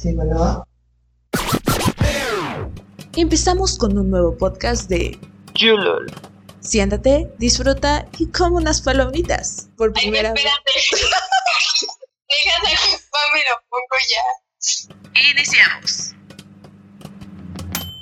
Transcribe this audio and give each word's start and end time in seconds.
Sí, 0.00 0.14
bueno. 0.14 0.64
Empezamos 3.16 3.76
con 3.76 3.98
un 3.98 4.10
nuevo 4.10 4.34
podcast 4.38 4.88
de 4.88 5.18
Julol. 5.58 6.10
Siéntate, 6.60 7.30
disfruta 7.38 8.08
y 8.18 8.28
come 8.28 8.56
unas 8.56 8.80
palomitas. 8.80 9.68
Por 9.76 9.92
Ay, 9.94 10.04
primera 10.04 10.32
vez. 10.32 10.42
espérate. 10.42 11.04
Déjame 12.30 12.76
ocuparme 12.76 13.40
lo 13.50 13.60
pongo 13.68 13.96
ya. 14.08 15.30
Iniciamos. 15.32 16.14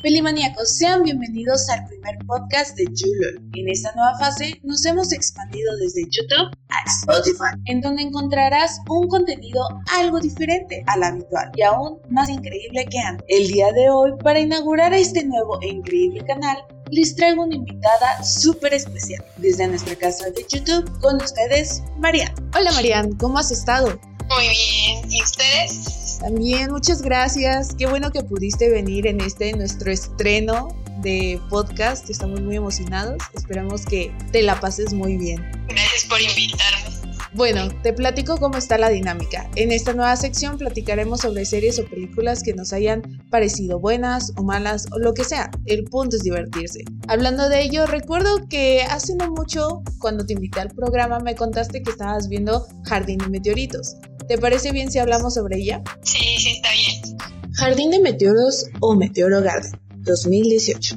Pelimaníacos, 0.02 0.76
sean 0.76 1.02
bienvenidos 1.02 1.68
al 1.70 1.84
primer 1.88 2.18
podcast 2.24 2.76
de 2.76 2.84
Julol. 2.84 3.42
En 3.54 3.68
esta 3.68 3.92
nueva 3.96 4.16
fase 4.16 4.60
nos 4.62 4.84
hemos 4.86 5.12
expandido 5.12 5.76
desde 5.78 6.04
YouTube 6.04 6.56
a 6.68 6.84
Spotify, 6.86 7.60
en 7.64 7.80
donde 7.80 8.02
encontrarás 8.02 8.80
un 8.88 9.08
contenido 9.08 9.60
algo 9.98 10.20
diferente 10.20 10.84
al 10.86 11.02
habitual 11.02 11.50
y 11.56 11.62
aún 11.62 11.98
más 12.10 12.28
increíble 12.28 12.86
que 12.88 12.98
antes. 13.00 13.26
El 13.28 13.48
día 13.48 13.72
de 13.72 13.90
hoy, 13.90 14.12
para 14.22 14.38
inaugurar 14.38 14.94
este 14.94 15.24
nuevo 15.24 15.60
e 15.62 15.68
increíble 15.68 16.24
canal, 16.24 16.58
les 16.92 17.16
traigo 17.16 17.42
una 17.42 17.56
invitada 17.56 18.22
súper 18.22 18.74
especial 18.74 19.24
desde 19.38 19.66
nuestra 19.66 19.96
casa 19.96 20.30
de 20.30 20.46
YouTube 20.48 20.88
con 21.00 21.16
ustedes, 21.16 21.82
Marian. 21.98 22.32
Hola 22.56 22.70
Marian, 22.70 23.16
¿cómo 23.16 23.38
has 23.38 23.50
estado? 23.50 23.98
Muy 24.28 24.48
bien. 24.48 25.10
¿Y 25.10 25.22
ustedes? 25.24 26.07
También, 26.20 26.70
muchas 26.72 27.02
gracias. 27.02 27.74
Qué 27.76 27.86
bueno 27.86 28.10
que 28.10 28.22
pudiste 28.22 28.70
venir 28.70 29.06
en 29.06 29.20
este 29.20 29.52
nuestro 29.52 29.90
estreno 29.90 30.68
de 31.02 31.40
podcast. 31.48 32.10
Estamos 32.10 32.40
muy 32.40 32.56
emocionados. 32.56 33.22
Esperamos 33.34 33.84
que 33.84 34.12
te 34.32 34.42
la 34.42 34.58
pases 34.58 34.92
muy 34.92 35.16
bien. 35.16 35.48
Gracias 35.68 36.06
por 36.08 36.20
invitarme. 36.20 36.97
Bueno, 37.38 37.68
te 37.84 37.92
platico 37.92 38.36
cómo 38.38 38.58
está 38.58 38.78
la 38.78 38.88
dinámica. 38.88 39.48
En 39.54 39.70
esta 39.70 39.92
nueva 39.92 40.16
sección 40.16 40.58
platicaremos 40.58 41.20
sobre 41.20 41.44
series 41.44 41.78
o 41.78 41.84
películas 41.84 42.42
que 42.42 42.52
nos 42.52 42.72
hayan 42.72 43.00
parecido 43.30 43.78
buenas 43.78 44.32
o 44.36 44.42
malas 44.42 44.86
o 44.90 44.98
lo 44.98 45.14
que 45.14 45.22
sea. 45.22 45.48
El 45.64 45.84
punto 45.84 46.16
es 46.16 46.24
divertirse. 46.24 46.82
Hablando 47.06 47.48
de 47.48 47.62
ello, 47.62 47.86
recuerdo 47.86 48.48
que 48.48 48.82
hace 48.82 49.14
no 49.14 49.30
mucho, 49.30 49.84
cuando 50.00 50.26
te 50.26 50.32
invité 50.32 50.58
al 50.58 50.70
programa, 50.70 51.20
me 51.20 51.36
contaste 51.36 51.80
que 51.80 51.92
estabas 51.92 52.28
viendo 52.28 52.66
Jardín 52.82 53.18
de 53.18 53.28
Meteoritos. 53.28 53.94
¿Te 54.26 54.36
parece 54.36 54.72
bien 54.72 54.90
si 54.90 54.98
hablamos 54.98 55.34
sobre 55.34 55.58
ella? 55.58 55.80
Sí, 56.02 56.18
sí, 56.38 56.56
está 56.56 56.70
bien. 56.72 57.18
Jardín 57.52 57.92
de 57.92 58.00
Meteoros 58.00 58.66
o 58.80 58.96
Meteoro 58.96 59.42
Garden, 59.42 59.78
2018. 59.98 60.96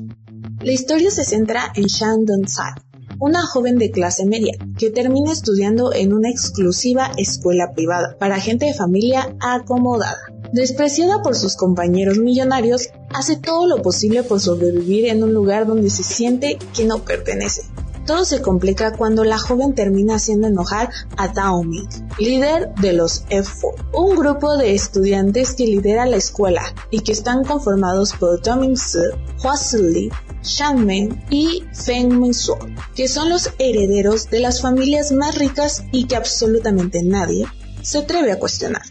La 0.61 0.71
historia 0.71 1.11
se 1.11 1.23
centra 1.23 1.71
en 1.75 1.85
Shan 1.85 2.25
Dong-sai, 2.25 2.73
una 3.21 3.45
joven 3.45 3.77
de 3.77 3.91
clase 3.91 4.25
media 4.25 4.53
que 4.79 4.89
termina 4.89 5.31
estudiando 5.31 5.93
en 5.93 6.11
una 6.11 6.31
exclusiva 6.31 7.11
escuela 7.17 7.71
privada 7.71 8.17
para 8.17 8.39
gente 8.39 8.65
de 8.65 8.73
familia 8.73 9.35
acomodada. 9.39 10.17
Despreciada 10.51 11.21
por 11.21 11.35
sus 11.35 11.55
compañeros 11.55 12.17
millonarios, 12.17 12.89
hace 13.13 13.37
todo 13.37 13.67
lo 13.67 13.83
posible 13.83 14.23
por 14.23 14.39
sobrevivir 14.39 15.05
en 15.05 15.21
un 15.21 15.35
lugar 15.35 15.67
donde 15.67 15.91
se 15.91 16.01
siente 16.01 16.57
que 16.75 16.83
no 16.83 17.05
pertenece. 17.05 17.61
Todo 18.05 18.25
se 18.25 18.41
complica 18.41 18.93
cuando 18.93 19.23
la 19.23 19.37
joven 19.37 19.75
termina 19.75 20.15
haciendo 20.15 20.47
enojar 20.47 20.89
a 21.17 21.31
Tao 21.33 21.63
Ming, 21.63 21.87
líder 22.17 22.73
de 22.81 22.93
los 22.93 23.25
F4, 23.27 23.91
un 23.93 24.15
grupo 24.15 24.57
de 24.57 24.73
estudiantes 24.73 25.53
que 25.53 25.67
lidera 25.67 26.07
la 26.07 26.17
escuela 26.17 26.63
y 26.89 27.01
que 27.01 27.11
están 27.11 27.43
conformados 27.43 28.13
por 28.13 28.41
Mingsi, 28.57 28.97
Hua 29.43 29.55
Sili, 29.55 30.09
Shang 30.41 30.83
Meng 30.83 31.23
y 31.29 31.63
Feng 31.73 32.19
Mingsuo, 32.19 32.57
que 32.95 33.07
son 33.07 33.29
los 33.29 33.51
herederos 33.59 34.31
de 34.31 34.39
las 34.39 34.61
familias 34.61 35.11
más 35.11 35.37
ricas 35.37 35.83
y 35.91 36.05
que 36.07 36.15
absolutamente 36.15 37.03
nadie 37.03 37.45
se 37.83 37.99
atreve 37.99 38.31
a 38.31 38.39
cuestionar. 38.39 38.83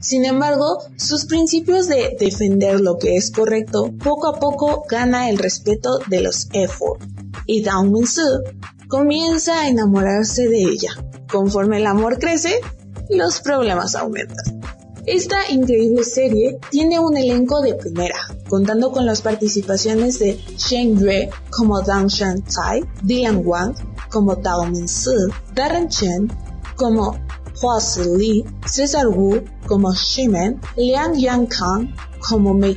Sin 0.00 0.24
embargo, 0.24 0.78
sus 0.96 1.26
principios 1.26 1.86
de 1.88 2.16
defender 2.18 2.80
lo 2.80 2.98
que 2.98 3.16
es 3.16 3.30
correcto 3.30 3.92
poco 4.02 4.28
a 4.28 4.40
poco 4.40 4.84
gana 4.88 5.30
el 5.30 5.38
respeto 5.38 5.98
de 6.08 6.22
los 6.22 6.48
F4 6.50 7.17
y 7.48 7.62
Dao 7.62 7.82
Mingsu 7.82 8.44
comienza 8.88 9.62
a 9.62 9.68
enamorarse 9.68 10.48
de 10.48 10.62
ella. 10.62 10.90
Conforme 11.32 11.78
el 11.78 11.86
amor 11.86 12.18
crece, 12.18 12.60
los 13.08 13.40
problemas 13.40 13.96
aumentan. 13.96 14.60
Esta 15.06 15.50
increíble 15.50 16.04
serie 16.04 16.58
tiene 16.70 17.00
un 17.00 17.16
elenco 17.16 17.62
de 17.62 17.74
primera, 17.74 18.18
contando 18.48 18.92
con 18.92 19.06
las 19.06 19.22
participaciones 19.22 20.18
de 20.18 20.38
Shen 20.58 20.98
Yue 20.98 21.30
como 21.50 21.80
Dang 21.80 22.08
Shan 22.08 22.44
Tai, 22.44 22.84
Dylan 23.02 23.40
Wang 23.42 23.74
como 24.10 24.36
Tao 24.36 24.66
Mingsu, 24.66 25.32
Darren 25.54 25.88
Chen 25.88 26.30
como 26.76 27.18
Hua 27.62 27.78
Li, 28.18 28.44
Cesar 28.66 29.08
Wu 29.08 29.42
como 29.66 29.94
Shimen, 29.94 30.60
Liang 30.76 31.14
Yang 31.14 31.48
como 32.20 32.52
Mei 32.52 32.76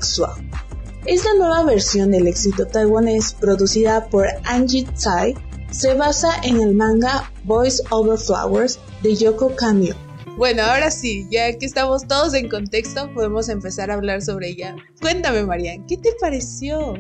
Xua. 1.02 1.14
Esta 1.14 1.34
nueva 1.34 1.64
versión 1.64 2.12
del 2.12 2.28
éxito 2.28 2.68
taiwanés 2.68 3.34
producida 3.34 4.08
por 4.08 4.28
Angie 4.44 4.86
Tsai 4.96 5.36
se 5.72 5.94
basa 5.94 6.40
en 6.44 6.62
el 6.62 6.76
manga 6.76 7.32
Boys 7.44 7.82
Over 7.90 8.18
Flowers 8.18 8.80
de 9.02 9.16
Yoko 9.16 9.56
Kamio. 9.56 9.96
Bueno, 10.38 10.64
ahora 10.64 10.92
sí, 10.92 11.28
ya 11.30 11.58
que 11.58 11.66
estamos 11.66 12.08
todos 12.08 12.34
en 12.34 12.50
contexto, 12.50 13.14
podemos 13.14 13.50
empezar 13.50 13.92
a 13.92 13.96
hablar 13.96 14.22
sobre 14.22 14.50
ella. 14.50 14.76
Cuéntame, 15.02 15.44
Marian, 15.44 15.86
¿qué 15.88 15.98
te 15.98 16.14
pareció? 16.20 16.94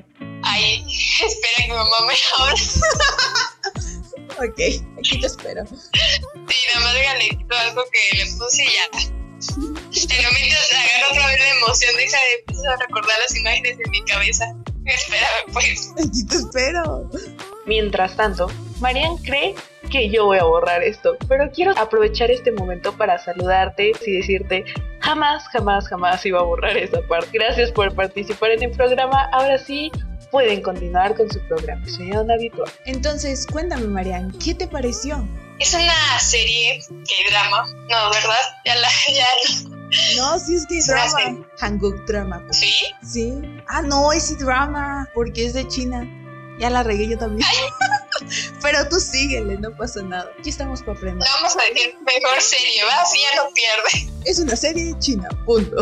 Ay, 0.44 0.83
espera 1.25 1.68
que 1.68 1.73
mamá 1.73 1.95
me 2.07 2.13
hable. 2.38 2.62
Ok, 4.38 4.59
aquí 4.97 5.19
te 5.19 5.28
espero. 5.28 5.66
Sí, 5.68 6.56
nada 6.73 6.85
más 6.85 6.95
quito 7.29 7.56
algo 7.56 7.83
que 7.91 8.18
le 8.18 8.25
puse 8.38 8.63
y 8.63 8.68
ya. 8.68 9.20
Pero 9.47 10.29
mientras 10.34 10.72
agarro 10.72 11.12
otra 11.12 11.28
vez 11.28 11.40
la 11.40 11.50
emoción, 11.50 11.96
deja 11.97 12.18
de 12.18 12.40
empezar 12.40 12.74
a 12.74 12.78
recordar 12.78 13.19
las 13.19 13.35
imágenes 13.35 13.78
en 13.84 13.91
mi 13.91 14.03
cabeza. 14.03 14.46
Espérame, 14.85 15.53
pues. 15.53 15.91
Aquí 15.97 16.25
te 16.29 16.35
espero. 16.35 17.09
Mientras 17.66 18.16
tanto, 18.16 18.47
Marian 18.80 19.18
cree 19.18 19.56
que 19.91 20.09
yo 20.09 20.25
voy 20.25 20.40
a 20.40 20.44
borrar 20.44 20.84
esto, 20.84 21.18
pero 21.28 21.51
quiero 21.51 21.78
aprovechar 21.78 22.31
este 22.31 22.51
momento 22.51 22.96
para 22.97 23.18
saludarte 23.19 23.91
y 24.06 24.12
decirte 24.12 24.66
jamás, 25.00 25.47
jamás, 25.50 25.88
jamás 25.88 26.25
iba 26.25 26.40
a 26.40 26.44
borrar 26.44 26.78
esta 26.78 27.01
parte. 27.07 27.30
Gracias 27.34 27.72
por 27.72 27.94
participar 27.94 28.51
en 28.51 28.63
el 28.63 28.72
programa. 28.72 29.30
Ahora 29.31 29.57
sí, 29.57 29.91
pueden 30.31 30.62
continuar 30.62 31.16
con 31.16 31.30
su 31.30 31.40
programación 31.47 32.31
habitual. 32.31 32.72
Entonces, 32.85 33.46
cuéntame, 33.46 33.88
Marian, 33.88 34.31
¿qué 34.40 34.56
te 34.56 34.68
pareció? 34.68 35.28
Es 35.61 35.73
una 35.75 36.19
serie 36.19 36.83
que 36.89 37.29
drama, 37.29 37.66
no, 37.88 38.09
¿verdad? 38.09 38.35
Ya 38.66 38.75
la, 38.75 38.89
ya. 39.13 39.27
No, 40.17 40.39
sí 40.39 40.55
es 40.55 40.66
que 40.67 40.79
es 40.79 40.89
Una 40.89 41.03
drama. 41.05 41.19
serie. 41.19 41.45
Hanguk 41.59 42.05
drama. 42.07 42.44
¿Sí? 42.51 42.73
Sí. 43.07 43.33
Ah, 43.67 43.81
no, 43.83 44.11
es 44.11 44.38
drama, 44.39 45.07
porque 45.13 45.45
es 45.45 45.53
de 45.53 45.67
China. 45.67 46.03
Ya 46.59 46.69
la 46.69 46.81
regué 46.83 47.07
yo 47.07 47.17
también. 47.17 47.47
Pero 48.61 48.88
tú 48.89 49.00
síguele, 49.00 49.57
no 49.57 49.75
pasa 49.75 50.01
nada. 50.01 50.29
Aquí 50.39 50.50
estamos 50.50 50.81
para 50.81 50.94
aprender. 50.97 51.27
Vamos 51.35 51.55
a 51.55 51.73
decir 51.73 51.95
mejor 52.05 52.41
serie, 52.41 52.83
¿va? 52.83 53.01
Así 53.01 53.17
ya 53.19 53.44
no 53.44 53.50
pierde. 53.53 54.11
Es 54.25 54.39
una 54.39 54.55
serie 54.55 54.95
china, 55.00 55.27
punto. 55.45 55.77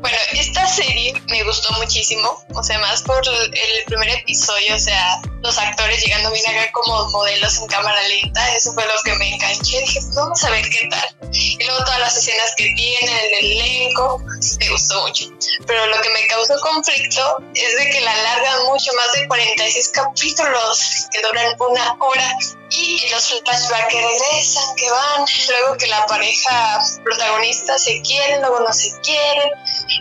Bueno, 0.00 0.16
esta 0.32 0.66
serie 0.66 1.12
me 1.28 1.42
gustó 1.44 1.72
muchísimo, 1.74 2.42
o 2.54 2.62
sea, 2.62 2.78
más 2.78 3.02
por 3.02 3.22
el 3.28 3.84
primer 3.84 4.08
episodio, 4.08 4.74
o 4.74 4.78
sea, 4.78 5.20
los 5.42 5.58
actores 5.58 6.02
llegando 6.02 6.30
bien 6.30 6.46
acá 6.46 6.72
como 6.72 7.08
modelos 7.10 7.58
en 7.58 7.66
cámara 7.66 8.00
lenta, 8.08 8.54
eso 8.54 8.72
fue 8.72 8.84
lo 8.86 8.94
que 9.04 9.14
me 9.16 9.34
enganché, 9.34 9.80
dije, 9.80 10.00
vamos 10.14 10.42
a 10.42 10.50
ver 10.50 10.64
qué 10.70 10.88
tal. 10.88 11.16
Y 11.32 11.62
luego 11.64 11.84
todas 11.84 12.00
las 12.00 12.16
escenas 12.16 12.54
que 12.56 12.72
tiene, 12.74 13.38
el 13.38 13.52
elenco, 13.52 14.22
me 14.58 14.68
gustó 14.70 15.06
mucho. 15.06 15.26
Pero 15.66 15.86
lo 15.86 16.00
que 16.00 16.08
me 16.10 16.26
causó 16.28 16.58
conflicto 16.60 17.36
es 17.54 17.76
de 17.76 17.90
que 17.90 18.00
la 18.00 18.12
alargan 18.12 18.64
mucho, 18.66 18.90
más 18.94 19.20
de 19.20 19.28
46 19.28 19.90
capítulos 19.90 21.06
que 21.12 21.20
duran 21.22 21.56
una 21.58 21.96
hora 22.00 22.38
y 22.70 23.08
los 23.10 23.28
flashbacks 23.28 23.88
que 23.88 24.00
regresan, 24.00 24.76
que 24.76 24.90
van, 24.90 25.24
luego 25.48 25.76
que 25.76 25.86
la 25.88 26.06
pareja 26.06 26.80
protagonista 27.02 27.78
se 27.78 28.00
quieren, 28.02 28.40
luego 28.40 28.60
no 28.60 28.72
se 28.72 28.98
quieren, 29.00 29.50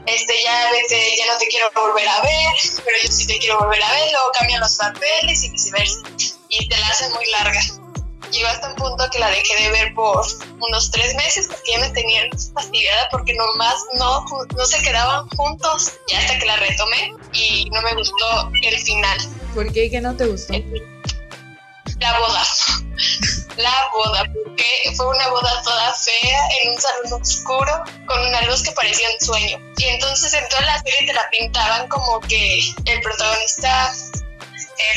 este 0.06 0.44
ya 0.44 0.72
vete, 0.72 1.18
ya 1.18 1.26
no 1.34 1.38
te 1.38 1.48
quiero 1.48 1.72
volver 1.74 2.08
a 2.08 2.22
ver, 2.22 2.54
pero 2.86 2.98
yo 3.04 3.12
sí 3.12 3.26
te 3.26 3.40
quiero 3.40 3.60
volver 3.60 3.82
a 3.82 3.92
ver, 3.92 4.12
luego 4.12 4.32
cambian 4.38 4.62
los 4.62 4.76
papeles 4.76 5.44
y 5.44 5.50
viceversa, 5.50 6.00
y 6.50 6.68
te 6.68 6.78
la 6.78 6.88
hacen 6.88 7.12
muy 7.14 7.26
larga. 7.32 7.62
Llegó 8.32 8.48
hasta 8.48 8.70
un 8.70 8.76
punto 8.76 9.10
que 9.12 9.18
la 9.18 9.32
dejé 9.32 9.64
de 9.64 9.72
ver 9.72 9.94
por 9.96 10.24
unos 10.62 10.92
tres 10.92 11.16
meses 11.16 11.48
porque 11.48 11.72
ya 11.72 11.80
me 11.80 11.90
tenían 11.90 12.30
fastidiada 12.54 13.10
porque 13.10 13.34
nomás 13.34 13.84
no, 13.96 14.24
no 14.56 14.66
se 14.66 14.80
quedaban 14.84 15.28
juntos 15.30 15.94
y 16.08 16.14
hasta 16.14 16.38
que 16.38 16.46
la 16.46 16.58
retomé 16.58 17.12
y 17.34 17.68
no 17.72 17.82
me 17.82 17.96
gustó 17.96 18.52
el 18.62 18.78
final. 18.78 19.18
¿Por 19.56 19.74
qué? 19.74 19.90
¿Qué 19.90 20.00
no 20.00 20.16
te 20.16 20.28
gustó? 20.28 20.54
La 22.00 22.20
boda. 22.20 22.44
La 23.58 23.90
boda, 23.94 24.24
porque 24.44 24.66
fue 24.96 25.08
una 25.08 25.28
boda 25.30 25.62
toda 25.64 25.94
fea 25.94 26.40
en 26.62 26.72
un 26.72 26.80
salón 26.80 27.22
oscuro 27.22 27.84
con 28.06 28.26
una 28.26 28.42
luz 28.44 28.64
que 28.64 28.72
parecía 28.72 29.08
un 29.10 29.26
sueño. 29.26 29.58
Y 29.78 29.84
entonces 29.86 30.34
en 30.34 30.48
toda 30.50 30.62
la 30.62 30.80
serie 30.80 31.08
te 31.08 31.14
la 31.14 31.30
pintaban 31.30 31.88
como 31.88 32.20
que 32.22 32.60
el 32.86 33.02
protagonista, 33.02 33.92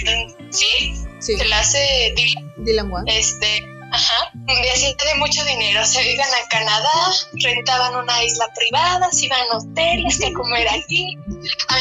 el, 0.05 0.37
sí, 0.51 0.95
Sí, 1.23 1.37
se 1.37 1.45
la 1.45 1.61
hace 1.61 2.13
Dylan, 2.57 2.91
este, 3.07 3.63
Ajá, 3.93 4.33
y 4.49 4.69
así 4.69 4.87
de 4.87 5.15
mucho 5.19 5.45
dinero. 5.45 5.85
Se 5.85 6.03
iban 6.11 6.27
a 6.27 6.49
Canadá, 6.49 6.91
rentaban 7.35 7.95
una 7.95 8.25
isla 8.25 8.49
privada, 8.57 9.09
se 9.13 9.27
iban 9.27 9.41
a 9.53 9.59
hoteles, 9.59 10.19
que 10.19 10.33
comer 10.33 10.67
aquí, 10.69 11.17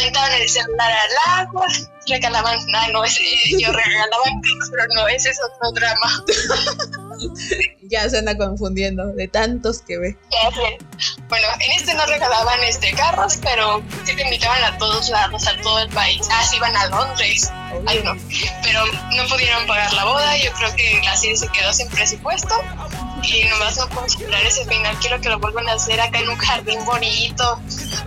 aventaban 0.01 0.33
el 0.33 0.49
celular 0.49 0.91
al 0.91 1.45
agua, 1.45 1.67
regalaban, 2.07 2.57
ah, 2.75 2.87
no, 2.91 3.03
ese, 3.03 3.23
yo 3.59 3.71
regalaban 3.71 4.41
pero 4.71 4.83
no, 4.95 5.07
ese 5.07 5.29
es 5.29 5.39
otro 5.41 5.71
drama. 5.71 6.23
ya 7.83 8.09
se 8.09 8.17
anda 8.17 8.37
confundiendo 8.37 9.07
de 9.07 9.27
tantos 9.27 9.81
que 9.81 9.97
ve. 9.97 10.17
Bueno, 11.27 11.47
en 11.59 11.71
este 11.79 11.93
no 11.93 12.05
regalaban 12.05 12.63
este 12.63 12.91
carros, 12.93 13.37
pero 13.41 13.83
sí 14.05 14.15
te 14.15 14.23
invitaban 14.23 14.63
a 14.63 14.77
todos 14.77 15.09
lados, 15.09 15.47
a 15.47 15.61
todo 15.61 15.79
el 15.79 15.89
país. 15.89 16.21
Ah, 16.31 16.43
sí 16.43 16.57
iban 16.57 16.75
a 16.75 16.87
Londres. 16.87 17.51
Ay, 17.85 18.01
no. 18.03 18.15
Pero 18.63 18.85
no 19.15 19.27
pudieron 19.27 19.65
pagar 19.67 19.93
la 19.93 20.05
boda. 20.05 20.37
Yo 20.37 20.51
creo 20.53 20.75
que 20.75 21.01
la 21.03 21.15
serie 21.15 21.37
se 21.37 21.47
quedó 21.49 21.71
sin 21.73 21.89
presupuesto. 21.89 22.55
Y 23.23 23.45
nomás 23.45 23.77
no 23.77 23.87
puedo 23.89 24.05
esperar 24.05 24.43
ese 24.43 24.65
final. 24.65 24.97
Quiero 24.99 25.21
que 25.21 25.29
lo 25.29 25.39
vuelvan 25.39 25.69
a 25.69 25.73
hacer 25.73 25.99
acá 26.01 26.19
en 26.19 26.29
un 26.29 26.37
jardín 26.37 26.83
bonito, 26.85 27.59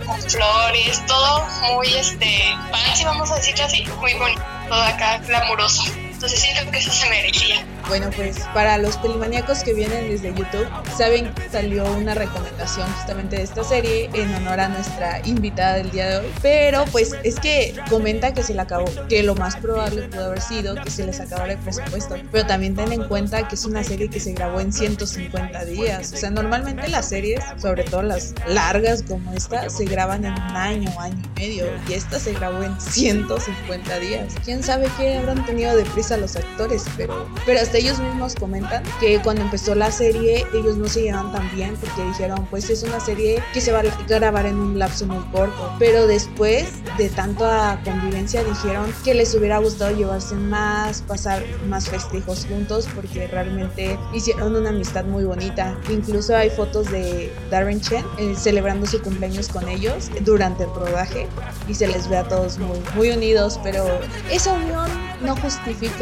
con 0.05 0.21
flores, 0.21 1.05
todo 1.05 1.45
muy 1.73 1.87
este 1.93 2.55
fancy, 2.71 3.05
vamos 3.05 3.31
a 3.31 3.35
decirlo 3.35 3.65
así, 3.65 3.85
muy 3.99 4.13
bonito, 4.15 4.41
todo 4.67 4.81
acá 4.81 5.17
glamuroso. 5.19 5.83
Entonces 6.15 6.39
siento 6.39 6.71
que 6.71 6.77
eso 6.77 6.91
se 6.91 7.09
merecía. 7.09 7.65
Bueno, 7.89 8.09
pues 8.15 8.39
para 8.53 8.77
los 8.77 8.97
pelimaníacos 8.97 9.63
que 9.63 9.73
vienen 9.73 10.09
desde 10.09 10.29
YouTube, 10.29 10.65
saben 10.97 11.31
que 11.33 11.49
salió 11.49 11.83
una 11.91 12.15
recomendación 12.15 12.89
justamente 12.93 13.35
de 13.35 13.43
esta 13.43 13.63
serie 13.65 14.09
en 14.13 14.33
honor 14.33 14.61
a 14.61 14.69
nuestra 14.69 15.21
invitada 15.25 15.75
del 15.75 15.91
día 15.91 16.07
de 16.07 16.17
hoy. 16.17 16.33
Pero 16.41 16.85
pues 16.85 17.11
es 17.23 17.37
que 17.39 17.75
comenta 17.89 18.33
que 18.33 18.43
se 18.43 18.53
le 18.53 18.61
acabó, 18.61 18.85
que 19.09 19.23
lo 19.23 19.35
más 19.35 19.57
probable 19.57 20.03
pudo 20.03 20.25
haber 20.27 20.41
sido 20.41 20.75
que 20.75 20.89
se 20.89 21.05
les 21.05 21.19
acabara 21.19 21.53
el 21.53 21.59
presupuesto. 21.59 22.15
Pero 22.31 22.47
también 22.47 22.75
ten 22.75 22.93
en 22.93 23.03
cuenta 23.09 23.47
que 23.47 23.55
es 23.55 23.65
una 23.65 23.83
serie 23.83 24.09
que 24.09 24.21
se 24.21 24.31
grabó 24.31 24.61
en 24.61 24.71
150 24.71 25.65
días. 25.65 26.13
O 26.13 26.17
sea, 26.17 26.31
normalmente 26.31 26.87
las 26.87 27.09
series, 27.09 27.43
sobre 27.61 27.83
todo 27.83 28.03
las 28.03 28.33
largas 28.47 29.03
como 29.03 29.33
esta, 29.33 29.69
se 29.69 29.83
graban 29.83 30.23
en 30.23 30.31
un 30.31 30.55
año, 30.55 30.99
año 30.99 31.21
y 31.35 31.39
medio. 31.41 31.65
Y 31.89 31.93
esta 31.93 32.19
se 32.19 32.33
grabó 32.33 32.63
en 32.63 32.79
150 32.79 33.99
días. 33.99 34.33
¿Quién 34.45 34.63
sabe 34.63 34.89
qué 34.97 35.17
habrán 35.17 35.45
tenido 35.45 35.75
de 35.75 35.83
prisa 35.83 36.04
los 36.17 36.35
actores? 36.35 36.85
Pero, 36.97 37.27
pero 37.45 37.59
hasta 37.59 37.77
ellos 37.77 37.99
mismos 37.99 38.35
comentan 38.35 38.83
que 38.99 39.19
cuando 39.21 39.41
empezó 39.43 39.75
la 39.75 39.91
serie 39.91 40.45
ellos 40.53 40.77
no 40.77 40.87
se 40.87 41.03
llevan 41.03 41.31
tan 41.31 41.53
bien 41.55 41.75
porque 41.75 42.03
dijeron 42.03 42.45
pues 42.49 42.69
es 42.69 42.83
una 42.83 42.99
serie 42.99 43.41
que 43.53 43.61
se 43.61 43.71
va 43.71 43.79
a 43.79 43.83
grabar 44.07 44.45
en 44.45 44.57
un 44.57 44.79
lapso 44.79 45.05
muy 45.05 45.23
corto 45.31 45.73
pero 45.79 46.07
después 46.07 46.67
de 46.97 47.09
tanta 47.09 47.79
convivencia 47.83 48.43
dijeron 48.43 48.93
que 49.03 49.13
les 49.13 49.33
hubiera 49.35 49.57
gustado 49.57 49.95
llevarse 49.95 50.35
más 50.35 51.01
pasar 51.01 51.43
más 51.67 51.89
festejos 51.89 52.45
juntos 52.45 52.87
porque 52.93 53.27
realmente 53.27 53.97
hicieron 54.13 54.55
una 54.55 54.69
amistad 54.69 55.05
muy 55.05 55.23
bonita 55.23 55.77
incluso 55.89 56.35
hay 56.35 56.49
fotos 56.49 56.91
de 56.91 57.33
Darren 57.49 57.81
Chen 57.81 58.05
eh, 58.17 58.33
celebrando 58.37 58.85
su 58.85 59.01
cumpleaños 59.01 59.49
con 59.49 59.67
ellos 59.67 60.11
durante 60.21 60.63
el 60.63 60.69
rodaje 60.73 61.27
y 61.67 61.73
se 61.73 61.87
les 61.87 62.07
ve 62.09 62.17
a 62.17 62.27
todos 62.27 62.57
muy, 62.57 62.79
muy 62.95 63.09
unidos 63.09 63.59
pero 63.63 63.85
esa 64.31 64.53
unión 64.53 64.89
no 65.21 65.35
justifica 65.37 65.94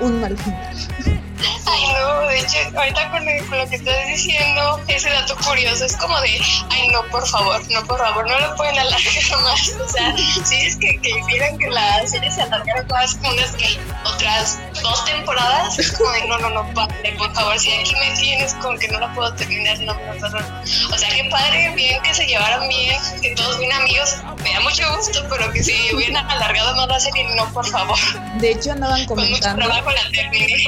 un 0.00 0.20
mal 0.20 0.36
De 2.08 2.38
hecho, 2.38 2.58
ahorita 2.76 3.10
con, 3.10 3.24
lo 3.58 3.68
que 3.68 3.76
estás 3.76 4.06
diciendo, 4.06 4.80
ese 4.88 5.10
dato 5.10 5.36
curioso 5.36 5.84
es 5.84 5.96
como 5.96 6.18
de, 6.20 6.40
ay, 6.70 6.88
no, 6.88 7.02
por 7.10 7.26
favor, 7.26 7.60
no, 7.70 7.84
por 7.84 7.98
favor, 7.98 8.26
no 8.26 8.38
lo 8.40 8.56
pueden 8.56 8.78
alargar 8.78 9.40
más. 9.42 9.72
O 9.80 9.88
sea, 9.88 10.14
si 10.44 10.56
es 10.56 10.76
que, 10.76 10.98
que 11.00 11.18
que 11.58 11.70
la 11.70 12.06
serie 12.06 12.30
se 12.30 12.42
alargara 12.42 12.84
más 12.84 13.14
como 13.16 13.32
unas 13.32 13.50
que 13.52 13.78
otras 14.04 14.58
dos 14.82 15.04
temporadas, 15.04 15.78
es 15.78 15.92
como 15.92 16.10
de, 16.12 16.26
no, 16.28 16.38
no, 16.38 16.50
no, 16.50 16.74
padre, 16.74 17.14
por 17.18 17.34
favor, 17.34 17.58
si 17.58 17.72
aquí 17.72 17.94
me 17.96 18.16
tienes 18.16 18.54
con 18.54 18.78
que 18.78 18.88
no 18.88 19.00
la 19.00 19.12
puedo 19.14 19.34
terminar, 19.34 19.78
no, 19.80 19.94
no, 19.94 20.28
no, 20.28 20.94
O 20.94 20.98
sea, 20.98 21.08
qué 21.10 21.28
padre, 21.30 21.72
bien 21.74 22.02
que 22.02 22.14
se 22.14 22.26
llevaran 22.26 22.68
bien, 22.68 22.96
que 23.20 23.34
todos 23.34 23.58
bien 23.58 23.72
amigos, 23.72 24.16
me 24.42 24.52
da 24.54 24.60
mucho 24.60 24.82
gusto, 24.96 25.26
pero 25.28 25.52
que 25.52 25.62
si 25.62 25.94
hubieran 25.94 26.28
alargado 26.30 26.74
más 26.76 26.88
la 26.88 27.00
serie, 27.00 27.24
no, 27.34 27.52
por 27.52 27.66
favor. 27.66 27.98
De 28.38 28.52
hecho, 28.52 28.72
andaban 28.72 29.04
comentando. 29.06 29.18
Con 29.18 29.30
mucho 29.30 29.56
trabajo 29.56 29.90
la 29.90 30.10
terminé. 30.10 30.64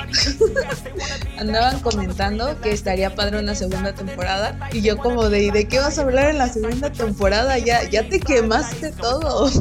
andaban 1.41 1.81
comentando 1.81 2.61
que 2.61 2.71
estaría 2.71 3.15
padre 3.15 3.39
una 3.39 3.55
segunda 3.55 3.95
temporada 3.95 4.69
y 4.73 4.83
yo 4.83 4.99
como 4.99 5.31
de 5.31 5.51
¿de 5.51 5.67
qué 5.67 5.79
vas 5.79 5.99
a 5.99 6.03
hablar 6.03 6.29
en 6.29 6.39
la 6.39 6.49
segunda 6.49 6.93
temporada? 6.93 7.57
Ya, 7.59 7.89
ya 7.89 8.09
te 8.09 8.21
quemaste 8.21 8.93
todo. 8.93 9.51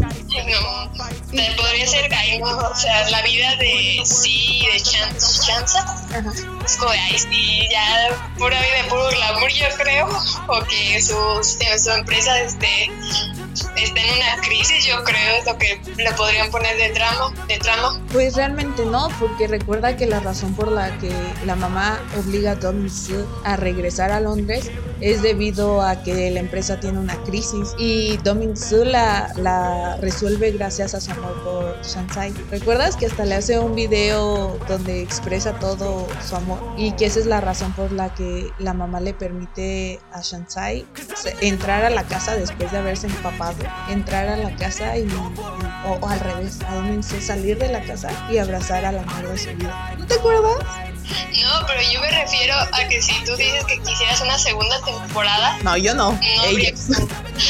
No, 1.31 1.43
podría 1.57 1.85
ser 1.85 2.11
ahí, 2.13 2.41
o 2.41 2.75
sea, 2.75 3.07
la 3.09 3.21
vida 3.21 3.55
de 3.57 4.01
sí, 4.03 4.65
de 4.73 4.81
Chanza, 4.81 5.43
Chanza. 5.45 5.95
Es 6.65 6.77
como 6.77 6.91
de 6.91 6.97
ahí 6.97 7.19
sí, 7.19 7.67
ya 7.71 8.33
pura 8.37 8.59
vida, 8.59 8.89
puro 8.89 9.09
glamour 9.09 9.51
yo 9.51 9.67
creo, 9.77 10.07
o 10.47 10.63
que 10.65 10.99
su, 11.01 11.15
su 11.43 11.91
empresa 11.91 12.41
este 12.41 12.91
está 13.53 13.99
en 13.99 14.17
una 14.17 14.41
crisis, 14.41 14.85
yo 14.85 15.03
creo, 15.03 15.37
es 15.39 15.45
lo 15.45 15.57
que 15.57 15.81
le 15.97 16.11
podrían 16.13 16.49
poner 16.51 16.77
de 16.77 16.89
tramo, 16.89 17.31
de 17.47 17.57
tramo. 17.57 17.99
Pues 18.11 18.35
realmente 18.35 18.85
no, 18.85 19.09
porque 19.19 19.47
recuerda 19.47 19.95
que 19.95 20.05
la 20.05 20.19
razón 20.19 20.53
por 20.55 20.71
la 20.71 20.97
que 20.99 21.11
la 21.45 21.55
mamá 21.55 21.99
obliga 22.17 22.51
a 22.51 22.55
Dominic 22.55 22.89
a 23.43 23.55
regresar 23.55 24.11
a 24.11 24.19
Londres 24.19 24.71
es 25.01 25.21
debido 25.21 25.81
a 25.81 26.03
que 26.03 26.29
la 26.31 26.39
empresa 26.39 26.79
tiene 26.79 26.99
una 26.99 27.15
crisis 27.23 27.73
y 27.77 28.17
Dominic 28.17 28.57
la, 28.85 29.31
la 29.37 29.97
resuelve 29.97 30.51
gracias 30.51 30.93
a 30.93 31.01
su 31.01 31.11
amor 31.11 31.41
por 31.43 31.81
Shansai. 31.83 32.33
¿Recuerdas 32.51 32.95
que 32.95 33.05
hasta 33.05 33.25
le 33.25 33.35
hace 33.35 33.59
un 33.59 33.75
video 33.75 34.57
donde 34.67 35.01
expresa 35.01 35.53
todo 35.59 36.07
su 36.27 36.35
amor 36.35 36.59
y 36.77 36.91
que 36.93 37.05
esa 37.05 37.19
es 37.19 37.25
la 37.25 37.41
razón 37.41 37.73
por 37.73 37.91
la 37.91 38.13
que 38.13 38.51
la 38.59 38.73
mamá 38.73 38.99
le 38.99 39.13
permite 39.13 39.99
a 40.11 40.21
Shansai 40.21 40.85
entrar 41.41 41.85
a 41.85 41.89
la 41.89 42.03
casa 42.03 42.35
después 42.35 42.71
de 42.71 42.77
haberse 42.77 43.07
empapado, 43.07 43.38
entrar 43.89 44.27
a 44.27 44.37
la 44.37 44.55
casa 44.55 44.97
y, 44.97 45.07
o, 45.85 46.07
al 46.07 46.19
revés, 46.19 46.59
a 46.61 47.21
salir 47.21 47.57
de 47.57 47.69
la 47.69 47.81
casa 47.81 48.09
y 48.29 48.37
abrazar 48.37 48.85
a 48.85 48.91
la 48.91 49.01
madre 49.03 49.29
de 49.29 49.37
su 49.37 49.49
vida. 49.55 49.95
¿No 49.97 50.05
te 50.05 50.15
acuerdas? 50.15 50.57
No, 51.41 51.65
pero 51.65 51.81
yo 51.81 52.01
me 52.01 52.11
refiero 52.11 52.53
a 52.55 52.87
que 52.87 53.01
si 53.01 53.13
tú 53.23 53.35
dices 53.35 53.63
que 53.65 53.79
quisieras 53.79 54.21
una 54.21 54.37
segunda 54.37 54.79
temporada. 54.81 55.57
No, 55.63 55.77
yo 55.77 55.93
no. 55.93 56.17
ellos. 56.21 56.87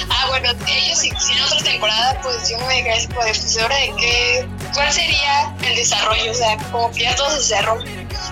Ah, 0.10 0.28
bueno, 0.30 0.52
ellos 0.68 1.00
si 1.00 1.10
quisieran 1.10 1.46
otra 1.46 1.64
temporada, 1.64 2.22
pues 2.22 2.50
yo 2.50 2.60
me 2.68 2.76
diría 2.76 2.94
pues, 3.14 3.40
pues 3.40 3.58
ahora 3.58 3.76
de 3.76 3.94
qué. 3.98 4.48
¿Cuál 4.74 4.92
sería 4.94 5.56
el 5.64 5.76
desarrollo? 5.76 6.32
O 6.32 6.36
sea, 6.36 6.58
como 6.72 6.92
que 6.92 7.04
ya 7.04 7.16
todo 7.16 7.32
se 7.32 7.42
cerró. 7.42 7.80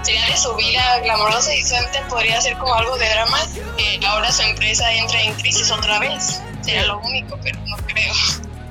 Sería 0.03 0.25
de 0.27 0.37
su 0.37 0.53
vida 0.55 0.99
glamorosa 0.99 1.53
y 1.53 1.63
suerte 1.63 1.99
podría 2.09 2.39
ser 2.39 2.57
como 2.57 2.75
algo 2.75 2.95
de 2.97 3.09
drama. 3.09 3.39
Que 3.75 4.05
ahora 4.05 4.31
su 4.31 4.43
empresa 4.43 4.91
entra 4.93 5.21
en 5.21 5.33
crisis 5.33 5.71
otra 5.71 5.99
vez. 5.99 6.41
Sería 6.67 6.85
lo 6.87 6.99
único, 6.99 7.39
pero 7.41 7.59
no 7.65 7.77
creo. 7.87 8.13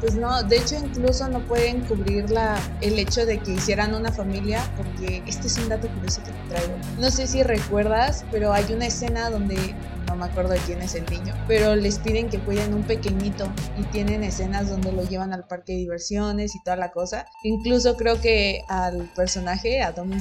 Pues 0.00 0.14
no, 0.14 0.42
de 0.42 0.58
hecho 0.58 0.74
incluso 0.74 1.26
no 1.28 1.40
pueden 1.40 1.80
cubrir 1.80 2.30
la, 2.30 2.60
el 2.82 2.98
hecho 2.98 3.24
de 3.24 3.38
que 3.38 3.52
hicieran 3.52 3.94
una 3.94 4.12
familia 4.12 4.62
porque 4.76 5.22
este 5.26 5.46
es 5.46 5.56
un 5.56 5.70
dato 5.70 5.88
curioso 5.88 6.22
que 6.22 6.32
te 6.32 6.54
traigo. 6.54 6.74
No 6.98 7.10
sé 7.10 7.26
si 7.26 7.42
recuerdas, 7.42 8.24
pero 8.30 8.52
hay 8.52 8.70
una 8.74 8.86
escena 8.86 9.30
donde 9.30 9.74
no 10.06 10.16
me 10.16 10.26
acuerdo 10.26 10.50
de 10.50 10.58
quién 10.60 10.82
es 10.82 10.94
el 10.94 11.04
niño, 11.06 11.34
pero 11.46 11.76
les 11.76 11.98
piden 11.98 12.28
que 12.28 12.38
cuiden 12.38 12.74
un 12.74 12.82
pequeñito 12.82 13.48
y 13.78 13.84
tienen 13.84 14.24
escenas 14.24 14.68
donde 14.68 14.92
lo 14.92 15.06
llevan 15.08 15.32
al 15.32 15.46
parque 15.46 15.72
de 15.72 15.78
diversiones 15.78 16.54
y 16.54 16.62
toda 16.62 16.76
la 16.76 16.92
cosa. 16.92 17.26
Incluso 17.42 17.96
creo 17.96 18.20
que 18.20 18.62
al 18.68 19.10
personaje, 19.14 19.82
a 19.82 19.92
Dong 19.92 20.14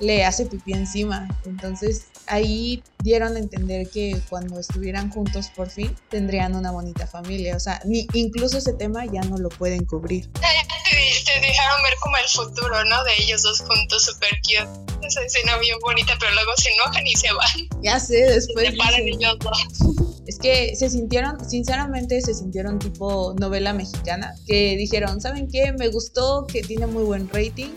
le 0.00 0.24
hace 0.24 0.46
pipí 0.46 0.72
encima. 0.72 1.28
Entonces 1.44 2.06
ahí 2.26 2.82
dieron 3.02 3.36
a 3.36 3.38
entender 3.38 3.88
que 3.88 4.20
cuando 4.28 4.58
estuvieran 4.58 5.10
juntos 5.10 5.48
por 5.54 5.70
fin 5.70 5.94
tendrían 6.10 6.54
una 6.54 6.70
bonita 6.70 7.06
familia. 7.06 7.56
O 7.56 7.60
sea, 7.60 7.80
ni, 7.84 8.06
incluso 8.14 8.58
ese 8.58 8.72
tema 8.72 9.04
ya 9.06 9.22
no 9.22 9.36
lo 9.38 9.48
pueden 9.48 9.84
cubrir. 9.84 10.30
Te, 10.86 11.40
dejaron 11.40 11.82
ver 11.82 11.94
como 12.00 12.16
el 12.16 12.28
futuro, 12.28 12.84
¿no? 12.84 13.04
De 13.04 13.12
ellos 13.18 13.42
dos 13.42 13.60
juntos, 13.60 14.04
super 14.04 14.30
cute. 14.42 15.06
Esa 15.06 15.22
escena 15.22 15.58
bien 15.58 15.76
bonita, 15.80 16.16
pero 16.18 16.32
luego 16.32 16.52
se 16.56 16.70
enojan 16.70 17.06
y 17.06 17.14
se 17.16 17.32
van. 17.32 17.82
Ya 17.82 18.00
sé, 18.00 18.16
después. 18.16 18.70
Se 18.70 18.76
paran 18.76 19.06
Es 20.26 20.40
que 20.40 20.74
se 20.74 20.90
sintieron, 20.90 21.48
sinceramente, 21.48 22.20
se 22.20 22.34
sintieron 22.34 22.80
tipo 22.80 23.32
novela 23.38 23.72
mexicana, 23.72 24.34
que 24.44 24.76
dijeron, 24.76 25.20
¿saben 25.20 25.46
qué? 25.48 25.72
Me 25.78 25.86
gustó, 25.86 26.48
que 26.48 26.62
tiene 26.62 26.88
muy 26.88 27.04
buen 27.04 27.28
rating 27.28 27.70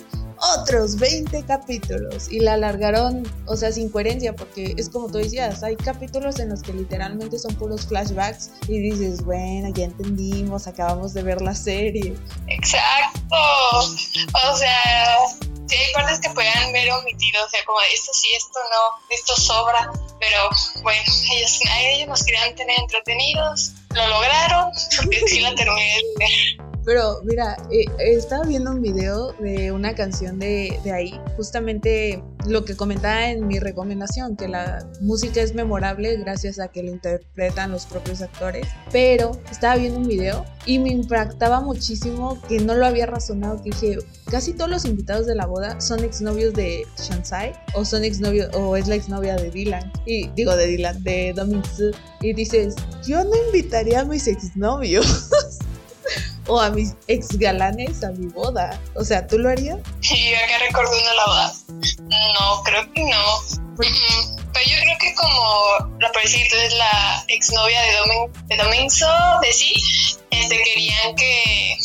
otros 0.58 0.98
20 0.98 1.44
capítulos 1.44 2.32
y 2.32 2.40
la 2.40 2.54
alargaron, 2.54 3.24
o 3.46 3.56
sea, 3.56 3.72
sin 3.72 3.90
coherencia, 3.90 4.36
porque 4.36 4.74
es 4.78 4.90
como 4.90 5.08
tú 5.08 5.18
decías, 5.18 5.64
hay 5.64 5.76
capítulos 5.76 6.40
en 6.40 6.50
los 6.50 6.62
que 6.62 6.74
literalmente 6.74 7.38
son 7.38 7.56
puros 7.56 7.86
flashbacks 7.88 8.52
y 8.68 8.80
dices, 8.80 9.24
bueno, 9.24 9.70
ya 9.74 9.86
entendimos, 9.86 10.68
acabamos 10.68 11.14
de 11.14 11.24
ver 11.24 11.42
la 11.42 11.56
serie. 11.56 12.16
Exacto, 12.48 13.36
o 13.36 14.58
sea, 14.58 15.18
sí 15.70 15.76
hay 15.76 15.94
partes 15.94 16.20
que 16.20 16.30
podían 16.32 16.72
ver 16.72 16.92
omitido, 16.92 17.46
o 17.46 17.50
sea, 17.50 17.64
como 17.66 17.80
esto 17.94 18.12
sí, 18.14 18.34
esto 18.34 18.60
no, 18.72 19.06
esto 19.10 19.36
sobra, 19.36 19.92
pero 20.20 20.50
bueno, 20.82 21.02
ellos, 21.32 21.60
ellos 21.80 22.08
nos 22.08 22.24
querían 22.24 22.56
tener 22.56 22.80
entretenidos, 22.80 23.74
lo 23.94 24.08
lograron, 24.08 24.72
porque 24.98 25.28
sí 25.28 25.40
la 25.42 25.54
terminé 25.54 26.02
de 26.18 26.69
Pero 26.90 27.22
mira, 27.24 27.56
eh, 27.70 27.86
estaba 28.00 28.46
viendo 28.46 28.72
un 28.72 28.82
video 28.82 29.34
de 29.34 29.72
una 29.72 29.94
canción 29.94 30.40
de, 30.40 30.80
de, 30.84 30.92
ahí, 30.92 31.22
justamente 31.38 32.24
lo 32.48 32.66
que 32.66 32.76
comentaba 32.76 33.30
en 33.30 33.46
mi 33.46 33.60
recomendación, 33.60 34.36
que 34.36 34.48
la 34.48 34.90
música 35.00 35.40
es 35.40 35.54
memorable 35.54 36.18
gracias 36.18 36.58
a 36.58 36.70
que 36.70 36.82
la 36.82 36.90
interpretan 36.90 37.72
los 37.72 37.86
propios 37.86 38.24
actores. 38.24 38.68
Pero 38.92 39.34
estaba 39.52 39.76
viendo 39.76 40.00
un 40.00 40.08
video 40.08 40.44
y 40.66 40.80
me 40.80 40.90
impactaba 40.90 41.62
muchísimo 41.62 42.42
que 42.48 42.60
no 42.60 42.74
lo 42.74 42.88
había 42.88 43.06
razonado, 43.06 43.58
que 43.62 43.70
dije, 43.70 44.00
casi 44.32 44.54
todos 44.54 44.72
los 44.72 44.86
invitados 44.86 45.28
de 45.28 45.36
la 45.36 45.46
boda 45.46 45.80
son 45.80 46.04
exnovios 46.04 46.56
de 46.56 46.88
Shansai 46.98 47.54
o 47.76 47.86
son 47.86 48.04
exnovios 48.04 48.50
o 48.56 48.76
es 48.76 48.88
la 48.88 48.96
exnovia 48.96 49.36
de 49.36 49.52
Dylan. 49.52 49.94
Y 50.08 50.30
digo 50.30 50.56
de 50.56 50.66
Dylan, 50.66 51.04
de 51.04 51.36
Domin-soo. 51.36 51.92
Y 52.22 52.34
dices, 52.34 52.74
yo 53.06 53.24
no 53.24 53.32
invitaría 53.46 54.00
a 54.00 54.06
mis 54.06 54.28
exnovios. 54.28 55.30
o 56.50 56.60
a 56.60 56.70
mis 56.70 56.96
ex 57.08 57.38
galanes 57.38 58.04
a 58.04 58.10
mi 58.12 58.28
boda. 58.28 58.80
O 58.96 59.06
sea, 59.06 59.26
¿tú 59.26 59.38
lo 59.38 59.50
harías? 59.50 59.78
Sí, 60.02 60.34
acá 60.36 60.58
recordando 60.68 61.14
la 61.14 61.26
boda. 61.26 61.54
No, 62.00 62.64
creo 62.64 62.92
que 62.92 63.04
no. 63.04 63.78
Pero 63.78 64.66
yo 64.66 64.76
creo 64.82 64.98
que 65.00 65.16
como 65.16 65.98
la 66.00 66.12
parecida 66.12 66.64
es 66.64 66.74
la 66.74 67.24
exnovia 67.30 67.82
de, 67.82 67.96
Domin, 67.96 68.48
de 68.48 68.58
Dominzo, 68.58 69.08
de 69.42 69.54
sí, 69.54 69.74
este, 70.32 70.62
querían 70.64 71.16
que 71.16 71.78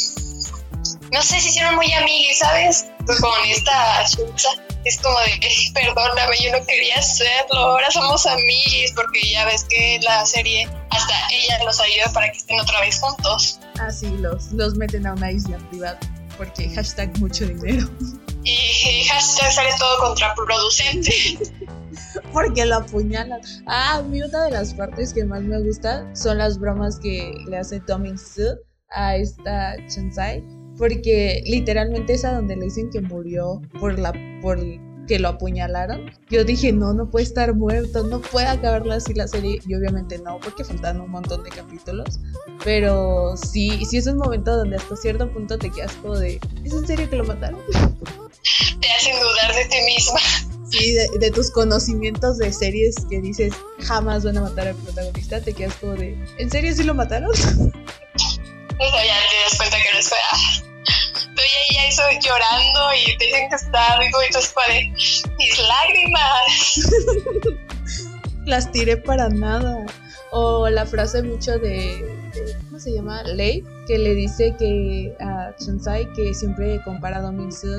no 1.13 1.23
sé, 1.23 1.41
se 1.41 1.49
hicieron 1.49 1.77
muy 1.77 1.93
amigas, 1.93 2.39
¿sabes? 2.39 2.87
Con 3.21 3.49
esta 3.49 4.05
chucha. 4.11 4.49
Es 4.85 4.99
como 4.99 5.19
de, 5.21 5.41
perdóname, 5.75 6.37
yo 6.43 6.53
no 6.53 6.67
quería 6.67 6.97
hacerlo, 6.97 7.59
ahora 7.59 7.91
somos 7.91 8.27
amigos, 8.27 8.93
porque 8.95 9.21
ya 9.31 9.45
ves 9.47 9.65
que 9.65 9.99
la 10.03 10.25
serie, 10.27 10.69
hasta 10.91 11.15
ella 11.33 11.65
los 11.65 11.81
ayuda 11.81 12.13
para 12.13 12.31
que 12.31 12.39
estén 12.39 12.61
otra 12.61 12.81
vez 12.81 13.01
juntos. 13.01 13.61
Ah, 13.81 13.91
sí, 13.91 14.09
los, 14.19 14.53
los 14.53 14.75
meten 14.75 15.07
a 15.07 15.15
una 15.15 15.31
isla 15.31 15.59
privada, 15.71 15.99
porque 16.37 16.69
hashtag 16.75 17.19
mucho 17.19 17.47
dinero. 17.47 17.89
Y 18.43 19.05
hashtag 19.09 19.53
sale 19.53 19.71
todo 19.79 19.99
contraproducente. 20.01 21.39
porque 22.33 22.67
lo 22.67 22.77
apuñalan. 22.77 23.41
Ah, 23.67 23.97
a 23.97 24.03
mí 24.03 24.21
una 24.23 24.45
de 24.45 24.51
las 24.51 24.75
partes 24.75 25.15
que 25.15 25.25
más 25.25 25.41
me 25.43 25.61
gusta 25.61 26.05
son 26.15 26.39
las 26.39 26.59
bromas 26.59 26.99
que 26.99 27.33
le 27.47 27.57
hace 27.57 27.81
Tommy 27.81 28.19
Su 28.19 28.59
a 28.91 29.17
esta 29.17 29.77
Chansai 29.89 30.45
porque 30.79 31.43
literalmente 31.47 32.15
es 32.15 32.25
a 32.25 32.35
donde 32.35 32.57
le 32.57 32.65
dicen 32.65 32.91
que 32.91 33.01
murió 33.01 33.61
por 33.79 33.99
la 33.99 34.13
por 34.43 34.59
que 35.07 35.19
lo 35.19 35.29
apuñalaron. 35.29 36.11
Yo 36.31 36.45
dije, 36.45 36.73
no, 36.73 36.93
no 36.93 37.11
puede 37.11 37.25
estar 37.25 37.55
muerto, 37.55 38.05
no 38.05 38.21
puede 38.21 38.47
acabarla 38.47 38.97
así 38.97 39.15
la 39.15 39.29
serie. 39.29 39.61
Y 39.67 39.75
obviamente 39.75 40.19
no, 40.19 40.39
porque 40.41 40.65
faltan 40.65 41.01
un 41.01 41.11
montón 41.11 41.43
de 41.45 41.51
capítulos. 41.51 42.21
Pero 42.65 43.37
sí, 43.37 43.85
sí 43.85 43.99
es 43.99 44.07
un 44.07 44.19
momento 44.19 44.57
donde 44.57 44.77
hasta 44.77 44.97
cierto 44.97 45.31
punto 45.33 45.59
te 45.59 45.71
quedas 45.71 45.93
como 45.97 46.17
de, 46.17 46.41
¿es 46.65 46.73
en 46.73 46.87
serio 46.87 47.09
que 47.09 47.17
lo 47.17 47.25
mataron? 47.25 47.61
Te 48.81 48.91
hacen 48.91 49.15
dudar 49.19 49.55
de 49.55 49.65
ti 49.65 49.77
misma. 49.87 50.19
Sí, 50.71 50.93
de, 50.93 51.09
de 51.19 51.31
tus 51.31 51.51
conocimientos 51.51 52.37
de 52.37 52.53
series 52.53 52.97
que 53.09 53.21
dices 53.21 53.55
jamás 53.81 54.25
van 54.25 54.37
a 54.37 54.43
matar 54.43 54.69
al 54.69 54.75
protagonista, 54.75 55.41
te 55.41 55.55
quedas 55.55 55.75
como 55.77 55.93
de, 55.95 56.19
¿en 56.37 56.51
serio 56.51 56.75
sí 56.75 56.83
lo 56.83 56.95
mataron? 56.95 57.31
ya 58.79 59.15
Hizo 61.89 62.03
llorando 62.21 62.95
y 62.95 63.17
te 63.19 63.25
dicen 63.27 63.49
que 63.49 63.57
está 63.57 63.99
rico 63.99 64.19
y 64.23 64.33
tú 64.33 64.39
de 64.69 65.35
mis 65.37 65.59
lágrimas. 65.59 66.91
Las 68.47 68.71
tiré 68.73 68.97
para 68.97 69.29
nada. 69.29 69.85
O 70.37 70.69
la 70.69 70.85
frase 70.85 71.23
mucho 71.23 71.59
de, 71.59 72.05
¿cómo 72.67 72.81
se 72.81 72.93
llama? 72.93 73.23
Lei, 73.23 73.63
que 73.87 73.99
le 73.99 74.15
dice 74.15 74.57
que 74.59 75.15
a 75.21 75.55
Chansai 75.57 76.13
que 76.13 76.35
siempre 76.35 76.81
compara 76.83 77.19
a 77.19 77.23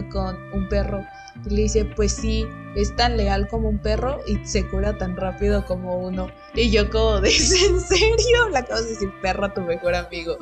con 0.09 0.53
un 0.53 0.69
perro. 0.69 1.05
Y 1.45 1.49
le 1.49 1.63
dice, 1.63 1.83
pues 1.83 2.13
sí, 2.13 2.47
es 2.77 2.95
tan 2.95 3.17
leal 3.17 3.49
como 3.49 3.67
un 3.67 3.79
perro 3.79 4.21
y 4.25 4.37
se 4.45 4.65
cura 4.69 4.97
tan 4.97 5.17
rápido 5.17 5.65
como 5.65 5.97
uno. 5.97 6.31
Y 6.53 6.71
yo 6.71 6.89
como, 6.89 7.17
¿es 7.25 7.51
en 7.63 7.81
serio? 7.81 8.49
Le 8.49 8.59
acabas 8.59 8.85
de 8.85 8.91
decir 8.91 9.09
perro 9.21 9.51
tu 9.51 9.61
mejor 9.61 9.93
amigo. 9.93 10.37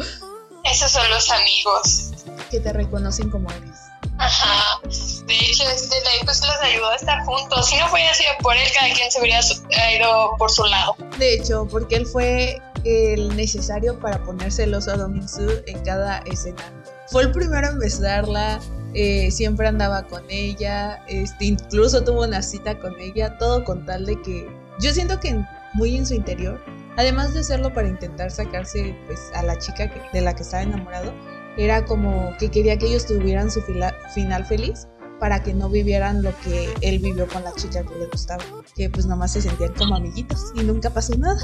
Esos 0.63 0.91
son 0.91 1.10
los 1.10 1.29
amigos. 1.32 2.12
Que 2.50 2.60
te 2.60 2.72
reconocen 2.74 3.29
como 3.29 3.50
eres. 3.51 3.79
Ajá. 4.17 4.79
De 4.84 5.36
hecho, 5.36 5.63
este 5.70 5.96
ahí 5.96 6.20
pues 6.24 6.41
los 6.41 6.62
ayudó 6.62 6.89
a 6.89 6.96
estar 6.96 7.24
juntos. 7.25 7.67
Si 7.67 7.77
no 7.77 7.91
hubiera 7.91 8.13
sido 8.13 8.29
por 8.41 8.55
él, 8.55 8.67
cada 8.75 8.93
quien 8.93 9.12
se 9.12 9.20
hubiera 9.20 9.41
ido 9.91 10.36
por 10.38 10.51
su 10.51 10.63
lado. 10.65 10.96
De 11.17 11.36
hecho, 11.36 11.67
porque 11.70 11.96
él 11.96 12.05
fue 12.05 12.62
el 12.84 13.36
necesario 13.36 14.00
para 14.00 14.24
ponérselos 14.24 14.88
a 14.88 14.98
Dominsu 14.98 15.63
en 15.67 15.84
cada 15.84 16.20
escena. 16.20 16.63
Fue 17.08 17.24
el 17.24 17.32
primero 17.32 17.67
en 17.70 17.79
besarla, 17.79 18.60
eh, 18.93 19.32
siempre 19.32 19.67
andaba 19.67 20.03
con 20.03 20.24
ella, 20.29 21.03
este, 21.08 21.46
incluso 21.46 22.03
tuvo 22.03 22.24
una 22.24 22.41
cita 22.41 22.79
con 22.79 23.00
ella, 23.00 23.38
todo 23.38 23.63
con 23.63 23.86
tal 23.86 24.05
de 24.05 24.22
que 24.22 24.48
yo 24.79 24.93
siento 24.93 25.20
que 25.20 25.43
muy 25.74 25.96
en 25.96 26.05
su 26.05 26.13
interior 26.13 26.63
Además 26.97 27.33
de 27.33 27.39
hacerlo 27.39 27.73
para 27.73 27.88
intentar 27.88 28.31
sacarse 28.31 28.95
pues, 29.07 29.19
a 29.33 29.43
la 29.43 29.57
chica 29.57 29.91
de 30.13 30.21
la 30.21 30.35
que 30.35 30.43
estaba 30.43 30.63
enamorado, 30.63 31.13
era 31.57 31.85
como 31.85 32.35
que 32.38 32.50
quería 32.50 32.77
que 32.77 32.88
ellos 32.88 33.05
tuvieran 33.05 33.51
su 33.51 33.62
final 33.62 34.45
feliz 34.45 34.88
para 35.19 35.41
que 35.41 35.53
no 35.53 35.69
vivieran 35.69 36.21
lo 36.21 36.38
que 36.41 36.73
él 36.81 37.00
vivió 37.00 37.27
con 37.27 37.43
la 37.43 37.53
chica 37.55 37.83
que 37.83 37.95
le 37.95 38.07
gustaba, 38.07 38.43
que 38.75 38.89
pues 38.89 39.05
nomás 39.05 39.33
se 39.33 39.41
sentían 39.41 39.73
como 39.73 39.95
amiguitos 39.95 40.51
y 40.55 40.63
nunca 40.63 40.89
pasó 40.89 41.15
nada. 41.15 41.41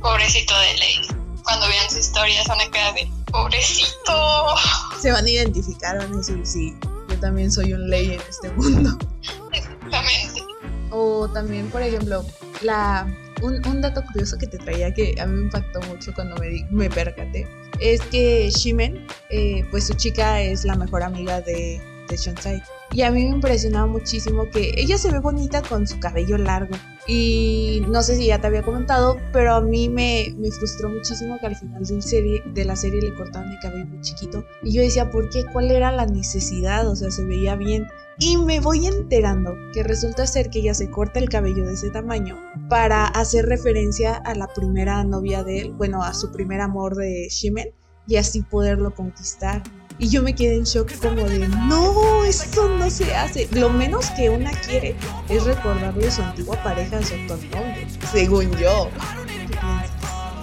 Pobrecito 0.00 0.54
de 0.60 0.74
Ley. 0.78 1.08
Cuando 1.42 1.66
vean 1.66 1.90
su 1.90 1.98
historia 1.98 2.40
van 2.46 2.60
a 2.60 2.70
quedar 2.70 2.94
de 2.94 3.10
pobrecito. 3.26 4.54
Se 5.00 5.10
van 5.10 5.24
a 5.24 5.30
identificar, 5.30 5.98
van 5.98 6.12
a 6.12 6.16
decir, 6.16 6.40
sí, 6.44 6.76
yo 7.08 7.18
también 7.18 7.50
soy 7.50 7.72
un 7.72 7.90
Ley 7.90 8.12
en 8.12 8.20
este 8.20 8.50
mundo. 8.52 8.96
Exactamente. 9.52 10.42
O 10.90 11.28
también, 11.28 11.68
por 11.70 11.82
ejemplo, 11.82 12.24
la 12.60 13.12
un, 13.42 13.80
dato 13.80 14.04
curioso 14.04 14.38
que 14.38 14.46
te 14.46 14.58
traía 14.58 14.92
que 14.94 15.14
a 15.20 15.26
mí 15.26 15.36
me 15.36 15.42
impactó 15.44 15.80
mucho 15.82 16.12
cuando 16.14 16.36
me, 16.36 16.66
me 16.70 16.88
percaté 16.88 17.46
es 17.80 18.00
que 18.02 18.50
Shimen, 18.50 19.06
eh, 19.30 19.64
pues 19.70 19.86
su 19.86 19.94
chica 19.94 20.40
es 20.40 20.64
la 20.64 20.76
mejor 20.76 21.02
amiga 21.02 21.40
de, 21.40 21.80
de 22.08 22.16
Shonsai. 22.16 22.62
Y 22.92 23.02
a 23.02 23.10
mí 23.10 23.24
me 23.24 23.30
impresionaba 23.30 23.86
muchísimo 23.86 24.50
que 24.50 24.72
ella 24.76 24.98
se 24.98 25.10
ve 25.10 25.18
bonita 25.18 25.62
con 25.62 25.86
su 25.86 25.98
cabello 25.98 26.36
largo. 26.36 26.76
Y 27.06 27.82
no 27.88 28.02
sé 28.02 28.16
si 28.16 28.26
ya 28.26 28.40
te 28.40 28.46
había 28.46 28.62
comentado, 28.62 29.18
pero 29.32 29.54
a 29.54 29.60
mí 29.60 29.88
me, 29.88 30.34
me 30.36 30.50
frustró 30.50 30.90
muchísimo 30.90 31.38
que 31.40 31.46
al 31.46 31.56
final 31.56 31.84
de, 31.84 32.02
serie, 32.02 32.42
de 32.46 32.64
la 32.64 32.76
serie 32.76 33.00
le 33.00 33.14
cortaban 33.14 33.50
el 33.50 33.58
cabello 33.60 33.86
muy 33.86 34.00
chiquito. 34.02 34.44
Y 34.62 34.72
yo 34.72 34.82
decía, 34.82 35.10
¿por 35.10 35.30
qué? 35.30 35.44
¿Cuál 35.52 35.70
era 35.70 35.90
la 35.90 36.06
necesidad? 36.06 36.86
O 36.88 36.94
sea, 36.94 37.10
se 37.10 37.24
veía 37.24 37.56
bien. 37.56 37.88
Y 38.18 38.36
me 38.36 38.60
voy 38.60 38.86
enterando 38.86 39.54
que 39.72 39.82
resulta 39.82 40.26
ser 40.26 40.50
que 40.50 40.60
ella 40.60 40.74
se 40.74 40.90
corta 40.90 41.18
el 41.18 41.28
cabello 41.28 41.66
de 41.66 41.74
ese 41.74 41.90
tamaño 41.90 42.38
para 42.68 43.06
hacer 43.06 43.46
referencia 43.46 44.14
a 44.14 44.34
la 44.34 44.46
primera 44.48 45.02
novia 45.02 45.42
de 45.42 45.60
él, 45.60 45.72
bueno, 45.72 46.02
a 46.02 46.14
su 46.14 46.30
primer 46.30 46.60
amor 46.60 46.94
de 46.94 47.28
Shimen, 47.28 47.72
y 48.06 48.16
así 48.16 48.42
poderlo 48.42 48.94
conquistar. 48.94 49.62
Y 49.98 50.08
yo 50.08 50.22
me 50.22 50.34
quedé 50.34 50.56
en 50.56 50.64
shock 50.64 50.92
como 50.98 51.28
de, 51.28 51.48
no, 51.48 52.24
eso 52.24 52.68
no 52.68 52.90
se 52.90 53.14
hace. 53.14 53.48
Lo 53.52 53.70
menos 53.70 54.10
que 54.10 54.30
una 54.30 54.50
quiere 54.50 54.96
es 55.28 55.44
recordarle 55.44 56.08
a 56.08 56.10
su 56.10 56.22
antigua 56.22 56.62
pareja 56.62 56.98
de 56.98 57.04
su 57.04 57.14
actual 57.14 57.50
novio, 57.50 57.86
según 58.10 58.50
yo. 58.52 58.88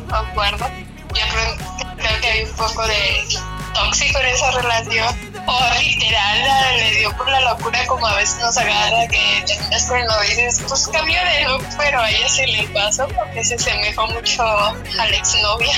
¿Qué 0.07 0.15
acuerdo. 0.15 0.65
Yo 1.09 1.23
creo, 1.31 1.95
creo 1.97 2.21
que 2.21 2.27
hay 2.27 2.43
un 2.43 2.55
poco 2.55 2.87
de 2.87 3.39
tóxico 3.73 4.19
en 4.19 4.27
esa 4.27 4.51
relación. 4.51 5.15
O 5.47 5.59
literal, 5.81 6.77
le 6.77 6.91
dio 6.99 7.15
por 7.17 7.29
la 7.29 7.41
locura 7.41 7.85
como 7.87 8.05
a 8.05 8.15
veces 8.15 8.39
nos 8.39 8.57
agarra 8.57 9.07
que 9.07 9.43
terminas 9.47 9.85
con 9.87 9.99
dices, 10.27 10.61
pues 10.67 10.87
cambio 10.87 11.19
de 11.23 11.47
look, 11.47 11.65
pero 11.77 11.99
a 11.99 12.09
ella 12.09 12.29
se 12.29 12.45
le 12.45 12.67
pasó 12.67 13.07
porque 13.07 13.43
se 13.43 13.55
asemejó 13.55 14.07
mucho 14.07 14.43
a 14.43 14.75
la 14.93 15.07
exnovia. 15.09 15.75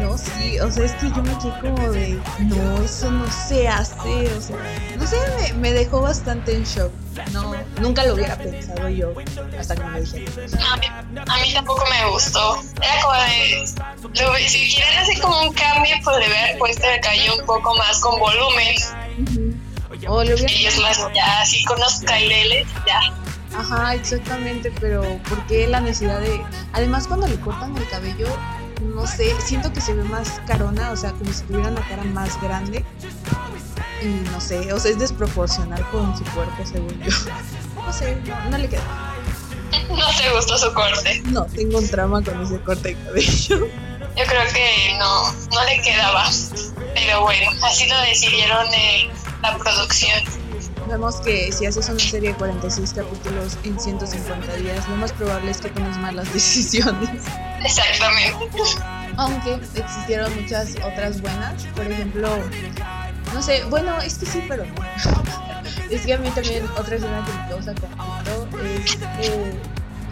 No, 0.00 0.18
sí, 0.18 0.60
o 0.60 0.70
sea, 0.70 0.84
es 0.84 0.92
que 0.92 1.08
yo 1.08 1.22
me 1.22 1.38
quedé 1.38 1.60
como 1.62 1.92
de, 1.92 2.20
no, 2.40 2.84
eso 2.84 3.10
no 3.10 3.30
se 3.32 3.66
hace, 3.66 4.34
o 4.36 4.40
sea, 4.40 4.56
no 4.96 5.06
sé, 5.06 5.54
me 5.54 5.72
dejó 5.72 6.02
bastante 6.02 6.52
en 6.52 6.64
shock. 6.64 6.92
No, 7.32 7.54
nunca 7.80 8.04
lo 8.04 8.14
hubiera 8.14 8.36
pensado 8.36 8.88
yo 8.88 9.12
hasta 9.58 9.74
que 9.74 9.84
me 9.84 10.00
dijeron. 10.00 10.60
A 10.64 10.76
mí, 10.76 10.86
a 11.26 11.36
mí 11.38 11.52
tampoco 11.52 11.84
me 11.90 12.10
gustó. 12.10 12.62
Era 12.82 13.02
como 13.02 13.14
de, 13.14 14.48
si 14.48 14.74
quieren 14.74 14.98
hacer 14.98 15.20
como 15.20 15.40
un 15.42 15.52
cambio, 15.52 15.94
pues 16.04 16.18
le 16.18 16.26
hubiera 16.26 16.58
puesto 16.58 16.86
el 16.88 17.00
cabello 17.00 17.36
un 17.38 17.46
poco 17.46 17.74
más 17.76 18.00
con 18.00 18.18
volumen. 18.18 18.76
O 20.08 20.22
le 20.22 20.34
hubiera... 20.34 20.52
Ellos 20.52 20.78
más 20.78 20.98
ya 21.14 21.40
así 21.40 21.64
con 21.64 21.78
los 21.80 22.00
caireles, 22.00 22.66
ya. 22.86 23.00
Ajá, 23.58 23.94
exactamente, 23.94 24.70
pero 24.80 25.02
¿por 25.28 25.46
qué 25.46 25.66
la 25.66 25.80
necesidad 25.80 26.20
de...? 26.20 26.44
Además, 26.74 27.06
cuando 27.06 27.26
le 27.26 27.40
cortan 27.40 27.76
el 27.76 27.88
cabello, 27.88 28.28
no 28.82 29.06
sé, 29.06 29.34
siento 29.40 29.72
que 29.72 29.80
se 29.80 29.94
ve 29.94 30.04
más 30.04 30.40
carona, 30.46 30.90
o 30.90 30.96
sea, 30.96 31.12
como 31.12 31.32
si 31.32 31.42
tuviera 31.44 31.70
la 31.70 31.80
cara 31.82 32.04
más 32.04 32.40
grande. 32.42 32.84
Y 34.02 34.06
no 34.30 34.40
sé, 34.40 34.72
o 34.72 34.78
sea, 34.78 34.90
es 34.90 34.98
desproporcional 34.98 35.88
con 35.90 36.16
su 36.16 36.24
cuerpo, 36.32 36.64
según 36.64 37.00
yo. 37.02 37.12
No 37.86 37.92
sé, 37.92 38.16
no, 38.50 38.58
le 38.58 38.68
queda. 38.68 38.82
No 39.88 40.06
te 40.18 40.30
gustó 40.34 40.58
su 40.58 40.72
corte. 40.72 41.22
No, 41.26 41.44
tengo 41.46 41.78
un 41.78 41.88
trauma 41.88 42.22
con 42.22 42.42
ese 42.42 42.60
corte 42.60 42.88
de 42.88 42.94
cabello. 42.96 43.68
Yo 44.16 44.24
creo 44.24 44.42
que 44.52 44.96
no, 44.98 45.32
no 45.32 45.64
le 45.64 45.82
quedaba. 45.82 46.24
Pero 46.94 47.20
bueno, 47.20 47.50
así 47.62 47.86
lo 47.86 48.00
decidieron 48.00 48.66
en 48.72 49.10
la 49.42 49.58
producción. 49.58 50.18
Vemos 50.88 51.16
que 51.16 51.52
si 51.52 51.66
haces 51.66 51.88
una 51.88 51.98
serie 51.98 52.30
de 52.30 52.36
46 52.36 52.94
capítulos 52.94 53.58
en 53.64 53.78
150 53.78 54.54
días, 54.56 54.88
lo 54.88 54.96
más 54.96 55.12
probable 55.12 55.50
es 55.50 55.58
que 55.58 55.68
tomes 55.68 55.98
malas 55.98 56.32
decisiones. 56.32 57.24
Exactamente. 57.62 58.36
Aunque 59.18 59.54
existieron 59.74 60.34
muchas 60.40 60.76
otras 60.76 61.20
buenas, 61.20 61.64
por 61.74 61.90
ejemplo, 61.90 62.28
no 63.32 63.42
sé, 63.42 63.64
bueno, 63.64 64.00
es 64.00 64.18
que 64.18 64.26
sí, 64.26 64.42
pero 64.48 64.64
es 65.90 66.06
que 66.06 66.14
a 66.14 66.18
mí 66.18 66.30
también 66.30 66.64
otra 66.78 66.96
escena 66.96 67.24
que 67.24 67.32
me 67.32 67.48
causa 67.48 67.74
conflicto 67.74 68.58
es 68.64 69.28
eh, 69.28 69.52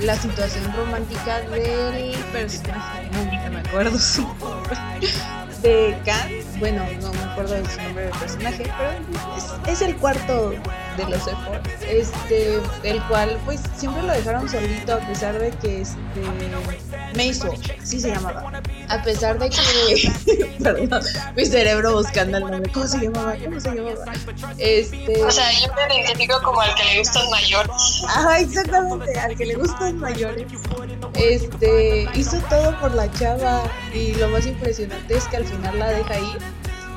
la 0.01 0.17
situación 0.17 0.73
romántica 0.77 1.41
del 1.41 2.15
personaje, 2.33 3.09
no 3.13 3.51
me 3.51 3.61
acuerdo 3.61 3.99
su 3.99 4.23
nombre, 4.23 4.77
de 5.63 5.97
Khan, 6.05 6.31
bueno, 6.59 6.85
no 7.01 7.13
me 7.13 7.23
acuerdo 7.23 7.55
de 7.55 7.69
su 7.69 7.81
nombre 7.81 8.05
del 8.05 8.19
personaje, 8.19 8.71
pero 8.79 8.91
es, 9.37 9.69
es 9.69 9.83
el 9.83 9.97
cuarto 9.97 10.51
de 10.97 11.05
los 11.09 11.27
efforts, 11.27 11.71
este, 11.89 12.61
el 12.83 13.03
cual 13.05 13.39
pues 13.45 13.61
siempre 13.77 14.03
lo 14.03 14.13
dejaron 14.13 14.49
solito 14.49 14.95
a 14.95 14.99
pesar 14.99 15.39
de 15.39 15.51
que 15.51 15.83
este 15.83 16.21
Maiswo, 17.17 17.55
así 17.83 18.01
se 18.01 18.11
llamaba, 18.11 18.63
a 18.89 19.03
pesar 19.03 19.39
de 19.39 19.51
que, 19.51 20.55
perdón, 20.63 21.03
mi 21.37 21.47
cerebro 21.47 21.95
buscando 21.95 22.39
el 22.39 22.45
nombre, 22.45 22.73
¿cómo 22.73 22.87
se 22.87 22.99
llamaba? 22.99 23.35
¿Cómo 23.45 23.61
se 23.61 23.75
llamaba? 23.75 24.13
Este, 24.59 25.23
O 25.23 25.31
sea, 25.31 25.51
yo 25.53 25.73
me 25.89 26.01
identifico 26.01 26.41
como 26.43 26.61
al 26.61 26.75
que 26.75 26.85
le 26.85 26.99
gustan 26.99 27.31
mayores. 27.31 28.03
Ajá, 28.09 28.41
exactamente, 28.41 29.19
al 29.19 29.37
que 29.37 29.47
le 29.47 29.55
gustan 29.55 29.99
mayores. 29.99 30.47
Este, 31.15 32.09
hizo 32.15 32.39
todo 32.49 32.79
por 32.81 32.95
la 32.95 33.11
chava 33.13 33.63
y 33.93 34.15
lo 34.15 34.29
más 34.29 34.47
impresionante 34.47 35.17
es 35.17 35.25
que 35.29 35.37
al 35.37 35.45
final 35.45 35.79
la 35.79 35.89
deja 35.91 36.19
ir. 36.19 36.39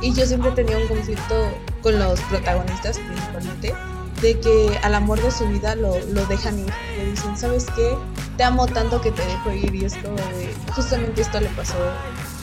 Y 0.01 0.13
yo 0.13 0.25
siempre 0.25 0.51
tenía 0.51 0.77
un 0.77 0.87
conflicto 0.87 1.51
con 1.81 1.97
los 1.97 2.19
protagonistas 2.21 2.99
principalmente, 2.99 3.73
de 4.21 4.39
que 4.39 4.79
al 4.83 4.95
amor 4.95 5.21
de 5.21 5.31
su 5.31 5.47
vida 5.47 5.75
lo, 5.75 5.99
lo 5.99 6.25
dejan 6.25 6.59
ir. 6.59 6.73
Le 6.97 7.11
dicen, 7.11 7.37
¿sabes 7.37 7.65
qué? 7.75 7.95
Te 8.37 8.43
amo 8.43 8.67
tanto 8.67 9.01
que 9.01 9.11
te 9.11 9.25
dejo 9.25 9.51
ir 9.51 9.73
y 9.73 9.85
es 9.85 9.95
como 9.97 10.15
de, 10.15 10.53
justamente 10.73 11.21
esto 11.21 11.39
le 11.39 11.49
pasó 11.49 11.75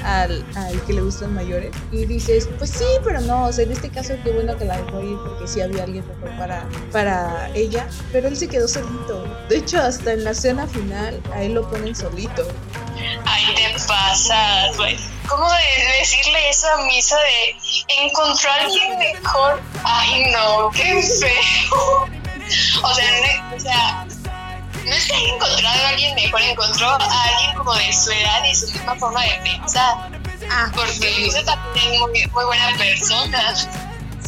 al, 0.04 0.45
al 0.57 0.81
que 0.83 0.93
le 0.93 1.02
gustan 1.02 1.35
mayores. 1.35 1.75
Y 1.93 2.04
dices, 2.07 2.49
pues 2.59 2.71
sí, 2.71 2.85
pero 3.04 3.21
no, 3.21 3.47
o 3.47 3.52
sea, 3.52 3.64
en 3.64 3.73
este 3.73 3.90
caso 3.90 4.14
qué 4.23 4.31
bueno 4.31 4.57
que 4.57 4.64
la 4.64 4.76
dejó 4.81 5.00
ir 5.02 5.16
porque 5.25 5.49
sí 5.49 5.61
había 5.61 5.85
alguien 5.85 6.04
mejor 6.07 6.37
para, 6.38 6.69
para 6.93 7.50
ella, 7.54 7.88
pero 8.12 8.28
él 8.28 8.37
se 8.37 8.49
quedó 8.49 8.69
solito. 8.69 9.25
De 9.49 9.59
hecho, 9.59 9.81
hasta 9.81 10.12
en 10.12 10.25
la 10.25 10.31
escena 10.31 10.66
final 10.66 11.21
a 11.33 11.43
él 11.43 11.54
lo 11.54 11.69
ponen 11.69 11.95
solito. 11.95 12.47
Ay, 13.25 13.54
te 13.54 13.78
pasas, 13.87 14.76
güey. 14.76 14.97
¿Cómo 15.28 15.47
de 15.49 15.99
decirle 16.00 16.50
eso 16.50 16.66
a 16.69 16.85
Misa 16.85 17.16
de 17.16 18.04
encontró 18.04 18.50
a 18.50 18.54
alguien 18.64 18.99
mejor? 18.99 19.61
Ay, 19.85 20.33
no, 20.33 20.71
qué 20.71 21.03
feo. 21.03 22.09
O 22.83 22.95
sea, 22.95 23.11
no, 23.50 23.57
o 23.57 23.61
sea, 23.61 24.07
no 24.85 24.93
es 24.93 25.07
que 25.07 25.14
haya 25.14 25.35
encontrado 25.35 25.85
a 25.85 25.88
alguien 25.88 26.14
mejor, 26.14 26.43
encontró 26.43 26.88
a 26.88 27.23
alguien 27.25 27.55
como 27.57 27.75
de 27.75 27.93
su 27.93 28.11
edad 28.11 28.45
y 28.50 28.55
su 28.55 28.67
misma 28.73 28.95
forma 28.97 29.23
de 29.23 29.41
pensar. 29.43 30.11
Ah, 30.50 30.71
Porque 30.75 31.14
Misa 31.19 31.43
también 31.45 31.95
es 31.95 32.00
muy, 32.00 32.26
muy 32.33 32.45
buena 32.45 32.76
persona. 32.76 33.55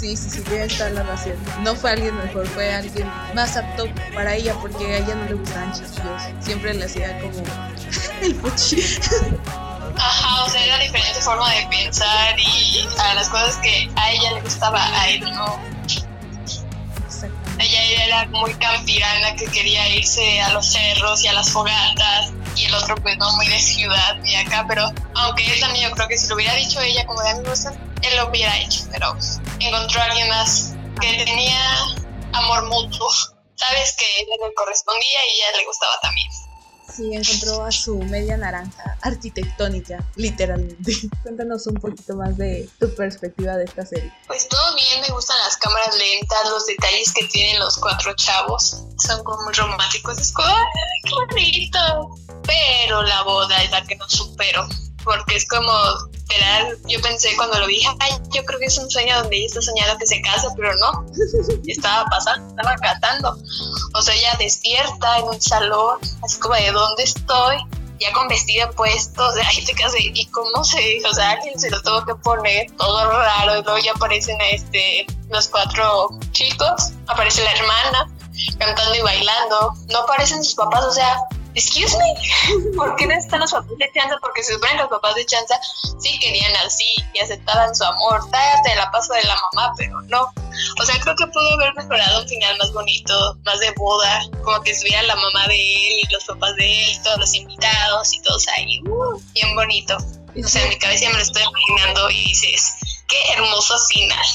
Sí, 0.00 0.14
sí, 0.16 0.28
sí, 0.30 0.40
tiene 0.42 0.68
toda 0.68 0.90
la 0.90 1.02
razón. 1.04 1.34
No 1.62 1.74
fue 1.74 1.90
alguien 1.92 2.16
mejor, 2.18 2.46
fue 2.48 2.74
alguien 2.74 3.10
más 3.34 3.56
apto 3.56 3.86
para 4.14 4.34
ella 4.34 4.54
porque 4.60 4.94
a 4.94 4.98
ella 4.98 5.14
no 5.14 5.24
le 5.24 5.34
gustaban 5.34 5.72
chiquillos. 5.72 6.22
Siempre 6.40 6.74
le 6.74 6.84
hacía 6.84 7.18
como 7.20 7.42
el 8.22 8.34
puchi. 8.36 8.82
Ajá, 9.98 10.44
o 10.44 10.50
sea, 10.50 10.62
era 10.64 10.78
diferente 10.78 10.95
forma 11.26 11.52
de 11.54 11.66
pensar 11.66 12.38
y 12.38 12.88
a 13.00 13.14
las 13.14 13.28
cosas 13.28 13.56
que 13.56 13.90
a 13.96 14.12
ella 14.12 14.30
le 14.34 14.42
gustaba, 14.42 14.80
a 14.96 15.08
él 15.08 15.28
no. 15.34 15.60
Ella 17.58 18.04
era 18.04 18.26
muy 18.26 18.54
campirana 18.54 19.34
que 19.34 19.46
quería 19.46 19.88
irse 19.88 20.40
a 20.40 20.50
los 20.50 20.66
cerros 20.70 21.24
y 21.24 21.26
a 21.26 21.32
las 21.32 21.50
fogatas 21.50 22.30
y 22.54 22.66
el 22.66 22.74
otro 22.76 22.94
pues 23.02 23.18
no 23.18 23.32
muy 23.32 23.48
de 23.48 23.58
ciudad 23.58 24.18
ni 24.22 24.36
acá, 24.36 24.66
pero 24.68 24.88
aunque 25.16 25.52
él 25.52 25.58
también 25.58 25.90
yo 25.90 25.96
creo 25.96 26.06
que 26.06 26.16
si 26.16 26.28
lo 26.28 26.36
hubiera 26.36 26.54
dicho 26.54 26.80
ella 26.80 27.04
como 27.06 27.20
de 27.22 27.30
amigos, 27.30 27.64
él 27.64 28.16
lo 28.16 28.28
hubiera 28.28 28.56
hecho, 28.58 28.84
pero 28.92 29.16
encontró 29.58 30.00
a 30.00 30.04
alguien 30.04 30.28
más 30.28 30.74
que 31.00 31.24
tenía 31.24 31.58
amor 32.34 32.66
mutuo. 32.66 33.10
Sabes 33.56 33.96
que 33.98 34.04
él 34.20 34.26
le 34.46 34.54
correspondía 34.54 35.02
y 35.10 35.40
a 35.40 35.48
ella 35.48 35.58
le 35.58 35.64
gustaba 35.64 35.98
también. 36.02 36.30
Sí, 36.94 37.14
encontró 37.14 37.64
a 37.64 37.72
su 37.72 37.98
media 37.98 38.36
naranja 38.36 38.96
arquitectónica, 39.02 40.04
literalmente. 40.14 40.92
Cuéntanos 41.22 41.66
un 41.66 41.74
poquito 41.74 42.16
más 42.16 42.36
de 42.36 42.68
tu 42.78 42.94
perspectiva 42.94 43.56
de 43.56 43.64
esta 43.64 43.84
serie. 43.84 44.12
Pues 44.26 44.48
todo 44.48 44.74
bien, 44.74 45.00
me 45.02 45.14
gustan 45.14 45.36
las 45.44 45.56
cámaras 45.56 45.96
lentas, 45.96 46.50
los 46.50 46.66
detalles 46.66 47.12
que 47.12 47.26
tienen 47.26 47.58
los 47.58 47.76
cuatro 47.78 48.14
chavos. 48.14 48.84
Son 48.98 49.22
como 49.24 49.42
muy 49.44 49.54
románticos. 49.54 50.18
Es 50.18 50.32
como, 50.32 50.48
¡ay, 50.48 50.64
qué 51.04 51.14
bonito! 51.34 52.16
Pero 52.44 53.02
la 53.02 53.22
boda 53.22 53.62
es 53.62 53.70
la 53.70 53.84
que 53.84 53.96
no 53.96 54.08
supero. 54.08 54.66
Porque 55.04 55.36
es 55.36 55.46
como, 55.48 55.72
yo 56.88 57.00
pensé 57.00 57.34
cuando 57.36 57.58
lo 57.58 57.66
vi, 57.66 57.82
ay, 58.00 58.12
yo 58.32 58.44
creo 58.44 58.58
que 58.58 58.66
es 58.66 58.78
un 58.78 58.90
sueño 58.90 59.16
donde 59.18 59.36
ella 59.36 59.46
está 59.46 59.62
soñando 59.62 59.98
que 59.98 60.06
se 60.06 60.20
casa, 60.22 60.48
pero 60.56 60.72
no. 60.76 61.06
Estaba 61.66 62.04
pasando, 62.10 62.48
estaba 62.48 62.76
catando. 62.76 63.36
O 63.94 64.02
sea, 64.02 64.14
ella 64.14 64.36
despierta 64.38 65.18
en 65.18 65.24
un 65.24 65.40
salón, 65.40 65.98
así 66.22 66.38
como 66.38 66.54
de 66.54 66.70
dónde 66.72 67.02
estoy, 67.02 67.56
ya 68.00 68.12
con 68.12 68.28
vestido 68.28 68.70
puesto, 68.72 69.26
o 69.26 69.32
sea, 69.32 69.46
ahí 69.48 69.64
te 69.64 69.72
casé, 69.74 69.98
y 70.00 70.26
cómo 70.26 70.64
se, 70.64 71.00
o 71.04 71.14
sea, 71.14 71.32
alguien 71.32 71.58
se 71.58 71.70
lo 71.70 71.80
tuvo 71.82 72.04
que 72.04 72.14
poner, 72.16 72.70
todo 72.76 73.10
raro, 73.10 73.60
y 73.60 73.62
luego 73.62 73.78
ya 73.78 73.92
aparecen 73.92 74.38
este, 74.52 75.06
los 75.30 75.48
cuatro 75.48 76.10
chicos, 76.32 76.92
aparece 77.06 77.42
la 77.44 77.52
hermana, 77.52 78.10
cantando 78.58 78.94
y 78.94 79.00
bailando, 79.00 79.74
no 79.88 79.98
aparecen 80.00 80.44
sus 80.44 80.54
papás, 80.54 80.84
o 80.84 80.92
sea, 80.92 81.18
excuse 81.56 81.96
me, 81.96 82.14
¿por 82.76 82.94
qué 82.96 83.06
no 83.06 83.14
están 83.14 83.40
los 83.40 83.50
papás 83.50 83.78
de 83.78 83.90
Chanza? 83.92 84.16
Porque 84.20 84.42
se 84.42 84.52
supone 84.52 84.72
que 84.72 84.78
los 84.78 84.88
papás 84.88 85.14
de 85.14 85.26
Chanza 85.26 85.58
sí 85.98 86.18
querían 86.20 86.54
así 86.56 86.84
y 87.14 87.18
aceptaban 87.18 87.74
su 87.74 87.82
amor, 87.82 88.20
te 88.30 88.76
la 88.76 88.90
paso 88.90 89.14
de 89.14 89.22
la 89.24 89.34
mamá, 89.34 89.72
pero 89.76 90.00
no. 90.02 90.32
O 90.80 90.84
sea, 90.84 91.00
creo 91.00 91.16
que 91.16 91.26
pudo 91.26 91.54
haber 91.54 91.74
mejorado 91.74 92.22
un 92.22 92.28
final 92.28 92.56
más 92.58 92.72
bonito, 92.72 93.38
más 93.44 93.58
de 93.60 93.72
boda, 93.72 94.22
como 94.44 94.60
que 94.62 94.72
estuviera 94.72 95.02
la 95.02 95.16
mamá 95.16 95.48
de 95.48 95.54
él 95.54 96.00
y 96.02 96.12
los 96.12 96.24
papás 96.24 96.54
de 96.56 96.84
él, 96.84 97.02
todos 97.02 97.18
los 97.18 97.34
invitados 97.34 98.14
y 98.14 98.22
todos 98.22 98.46
ahí, 98.56 98.80
uh, 98.82 99.20
bien 99.32 99.54
bonito. 99.54 99.96
O 99.96 100.48
sea, 100.48 100.62
en 100.62 100.68
mi 100.68 100.78
cabeza 100.78 101.08
me 101.08 101.14
lo 101.14 101.22
estoy 101.22 101.42
imaginando 101.42 102.10
y 102.10 102.28
dices, 102.28 102.74
qué 103.08 103.16
hermoso 103.32 103.74
final. 103.88 104.26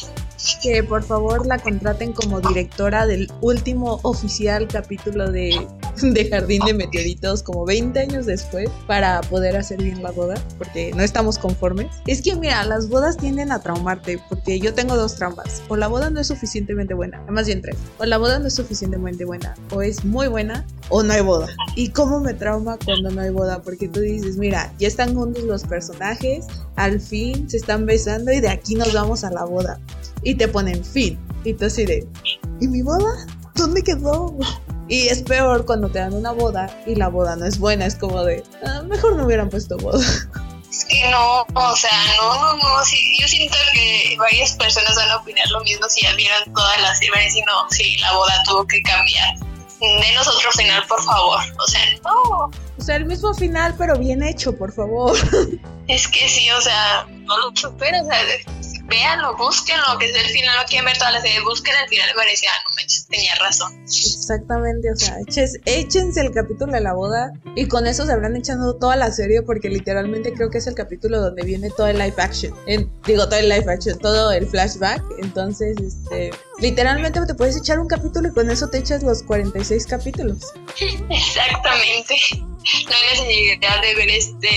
Que 0.64 0.82
por 0.82 1.04
favor 1.04 1.46
la 1.46 1.60
contraten 1.60 2.14
como 2.14 2.42
directora 2.42 3.06
del 3.06 3.32
último 3.42 4.00
oficial 4.02 4.68
capítulo 4.68 5.30
de, 5.30 5.68
de 6.14 6.30
Jardín 6.30 6.62
de 6.66 6.74
Meteoritos, 6.74 7.44
como 7.44 7.66
20 7.66 8.00
años 8.00 8.26
después, 8.26 8.70
para 8.88 9.22
poder 9.22 9.56
hacer 9.56 9.82
bien 9.82 10.02
la 10.02 10.12
boda, 10.12 10.36
porque 10.58 10.92
no 10.96 11.04
estamos 11.04 11.38
conformes. 11.38 11.88
Es 12.08 12.22
que 12.22 12.36
mira, 12.36 12.64
las 12.66 12.90
bodas 12.90 13.18
tienden 13.18 13.52
a 13.52 13.60
traumarte, 13.60 14.20
porque 14.28 14.60
yo 14.60 14.74
tengo 14.74 14.96
dos 14.96 15.16
traumas. 15.16 15.62
O 15.68 15.76
la 15.76 15.88
boda 15.88 16.10
no 16.10 16.20
es 16.20 16.28
suficientemente 16.28 16.94
buena, 16.94 17.22
más 17.30 17.46
bien 17.46 17.62
tres. 17.62 17.78
O 18.00 18.06
la 18.06 18.18
boda 18.18 18.40
no 18.40 18.48
es 18.48 18.56
suficientemente 18.56 19.26
buena, 19.26 19.54
o 19.72 19.82
es 19.82 20.04
muy 20.04 20.28
buena, 20.28 20.66
o 20.90 21.04
no 21.04 21.14
hay 21.14 21.22
boda. 21.22 21.48
¿Y 21.76 21.90
cómo 21.90 22.20
me 22.20 22.34
trauma 22.34 22.78
cuando 22.84 23.12
no 23.12 23.22
hay 23.22 23.30
boda? 23.30 23.62
Porque 23.62 23.88
tú 23.88 24.00
dices, 24.00 24.38
mira, 24.38 24.74
ya 24.80 24.88
están 24.88 25.14
juntos 25.14 25.44
los 25.44 25.64
personajes, 25.64 26.48
al 26.76 27.00
fin 27.00 27.50
se 27.50 27.58
están 27.58 27.86
besando 27.86 28.32
y 28.32 28.40
de 28.40 28.50
aquí 28.50 28.76
nos 28.76 28.94
vamos 28.94 29.24
a 29.24 29.30
la 29.30 29.46
boda. 29.46 29.80
Y 30.24 30.36
te 30.36 30.48
ponen 30.48 30.84
fin. 30.84 31.20
Y 31.44 31.54
tú 31.54 31.66
así 31.66 31.86
de, 31.86 32.08
¿y 32.60 32.68
mi 32.68 32.82
boda? 32.82 33.28
¿Dónde 33.56 33.84
quedó? 33.84 34.36
Y 34.92 35.08
es 35.08 35.24
peor 35.24 35.66
cuando 35.66 35.90
te 35.90 36.00
dan 36.00 36.14
una 36.14 36.32
boda 36.34 36.70
y 36.86 36.96
la 36.96 37.08
boda 37.08 37.38
no 37.38 37.46
es 37.46 37.58
buena. 37.60 37.86
Es 37.86 37.96
como 37.96 38.26
de, 38.26 38.44
"Ah, 38.68 38.82
mejor 38.82 39.16
no 39.16 39.26
hubieran 39.26 39.50
puesto 39.50 39.78
boda. 39.78 40.06
Es 40.70 40.86
que 40.86 41.10
no, 41.10 41.42
o 41.54 41.76
sea, 41.78 41.92
no, 42.18 42.34
no, 42.36 42.58
no, 42.58 42.84
sí, 42.84 43.18
yo 43.20 43.28
siento 43.28 43.58
que 43.74 44.16
varias 44.18 44.52
personas 44.54 44.96
van 44.98 45.10
a 45.12 45.18
opinar 45.18 45.46
lo 45.50 45.62
mismo 45.62 45.88
si 45.90 46.02
ya 46.02 46.14
vieron 46.16 46.54
todas 46.54 46.82
las 46.82 46.98
series 47.00 47.36
y 47.36 47.42
no, 47.42 47.70
sí, 47.70 47.98
la 48.00 48.14
boda 48.14 48.44
tuvo 48.46 48.66
que 48.68 48.82
cambiar. 48.84 49.36
Denos 49.80 50.28
otro 50.28 50.52
final, 50.52 50.86
por 50.88 51.02
favor. 51.04 51.40
O 51.58 51.68
sea, 51.68 51.82
no, 52.04 52.52
O 52.78 52.84
sea, 52.84 52.96
el 52.98 53.06
mismo 53.06 53.34
final, 53.34 53.76
pero 53.78 53.98
bien 53.98 54.24
hecho, 54.24 54.56
por 54.58 54.74
favor. 54.74 55.18
es 55.88 56.08
que 56.08 56.28
sí, 56.30 56.50
o 56.52 56.62
sea, 56.62 57.06
no 57.10 57.38
lo 57.38 57.56
supero, 57.56 57.98
o 58.02 58.06
sea, 58.06 58.18
véanlo, 58.92 59.36
búsquenlo, 59.38 59.98
que 60.00 60.06
es 60.12 60.16
el 60.16 60.30
final, 60.30 60.56
no 60.60 60.66
quieren 60.68 60.86
ver 60.86 60.98
toda 60.98 61.10
la 61.12 61.22
serie, 61.22 61.42
busquen 61.42 61.74
el 61.82 61.90
final 61.90 62.10
me 62.16 62.26
decía, 62.28 62.52
ah, 62.56 62.62
no 62.70 62.76
manches, 62.76 63.08
tenía 63.08 63.34
razón. 63.36 63.82
Exactamente, 63.84 64.92
o 64.92 64.96
sea, 64.96 65.18
eches- 65.22 65.60
échense 65.66 66.22
el 66.22 66.32
capítulo 66.32 66.72
de 66.74 66.82
la 66.82 66.94
boda 66.94 67.32
y 67.56 67.68
con 67.68 67.88
eso 67.88 68.06
se 68.06 68.12
habrán 68.12 68.36
echado 68.36 68.76
toda 68.78 68.96
la 68.96 69.12
serie 69.12 69.42
porque 69.42 69.70
literalmente 69.70 70.32
creo 70.34 70.50
que 70.52 70.60
es 70.60 70.68
el 70.68 70.76
capítulo 70.76 71.20
donde 71.20 71.44
viene 71.44 71.70
todo 71.72 71.88
el 71.88 71.98
live 71.98 72.14
action. 72.18 72.54
En- 72.68 72.92
digo, 73.08 73.28
todo 73.28 73.40
el 73.40 73.50
live 73.50 73.66
action, 73.74 73.98
todo 73.98 74.32
el 74.32 74.46
flashback. 74.48 75.02
Entonces, 75.20 75.78
este, 75.80 76.32
literalmente 76.60 77.20
te 77.26 77.34
puedes 77.34 77.58
echar 77.58 77.80
un 77.80 77.88
capítulo 77.88 78.28
y 78.28 78.34
con 78.34 78.52
eso 78.52 78.68
te 78.70 78.78
echas 78.78 79.02
los 79.04 79.24
46 79.24 79.88
capítulos. 79.88 80.38
Exactamente. 81.10 82.16
No 82.34 82.96
hay 82.96 83.20
necesidad 83.20 83.82
de 83.82 83.96
ver 83.96 84.10
este 84.10 84.50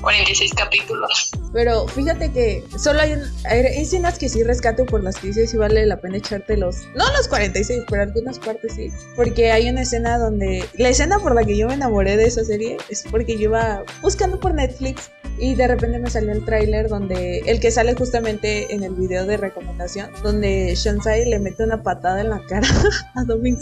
46 0.00 0.54
capítulos. 0.54 1.30
Pero 1.52 1.88
fíjate 1.88 2.30
que 2.32 2.64
solo 2.78 3.00
hay, 3.00 3.14
escenas 3.44 4.18
que 4.18 4.28
sí 4.28 4.42
rescato 4.42 4.84
por 4.84 5.02
las 5.02 5.16
que 5.16 5.28
dices 5.28 5.50
si 5.50 5.56
vale 5.56 5.86
la 5.86 6.00
pena 6.00 6.18
echarte 6.18 6.56
los. 6.56 6.86
No 6.94 7.10
los 7.12 7.28
46, 7.28 7.84
pero 7.88 8.02
algunas 8.02 8.38
partes 8.38 8.74
sí. 8.74 8.92
Porque 9.14 9.52
hay 9.52 9.68
una 9.68 9.82
escena 9.82 10.18
donde. 10.18 10.64
La 10.74 10.88
escena 10.88 11.18
por 11.18 11.34
la 11.34 11.44
que 11.44 11.56
yo 11.56 11.68
me 11.68 11.74
enamoré 11.74 12.16
de 12.16 12.26
esa 12.26 12.44
serie 12.44 12.76
es 12.88 13.04
porque 13.10 13.34
yo 13.36 13.44
iba 13.44 13.84
buscando 14.02 14.38
por 14.38 14.54
Netflix 14.54 15.10
y 15.38 15.54
de 15.54 15.68
repente 15.68 15.98
me 15.98 16.10
salió 16.10 16.32
el 16.32 16.44
tráiler 16.44 16.88
donde. 16.88 17.38
El 17.46 17.60
que 17.60 17.70
sale 17.70 17.94
justamente 17.94 18.74
en 18.74 18.82
el 18.82 18.94
video 18.94 19.26
de 19.26 19.36
recomendación, 19.36 20.10
donde 20.22 20.74
Shansai 20.74 21.24
le 21.24 21.38
mete 21.38 21.64
una 21.64 21.82
patada 21.82 22.20
en 22.20 22.30
la 22.30 22.44
cara 22.46 22.68
a 23.14 23.24
Dominic 23.24 23.60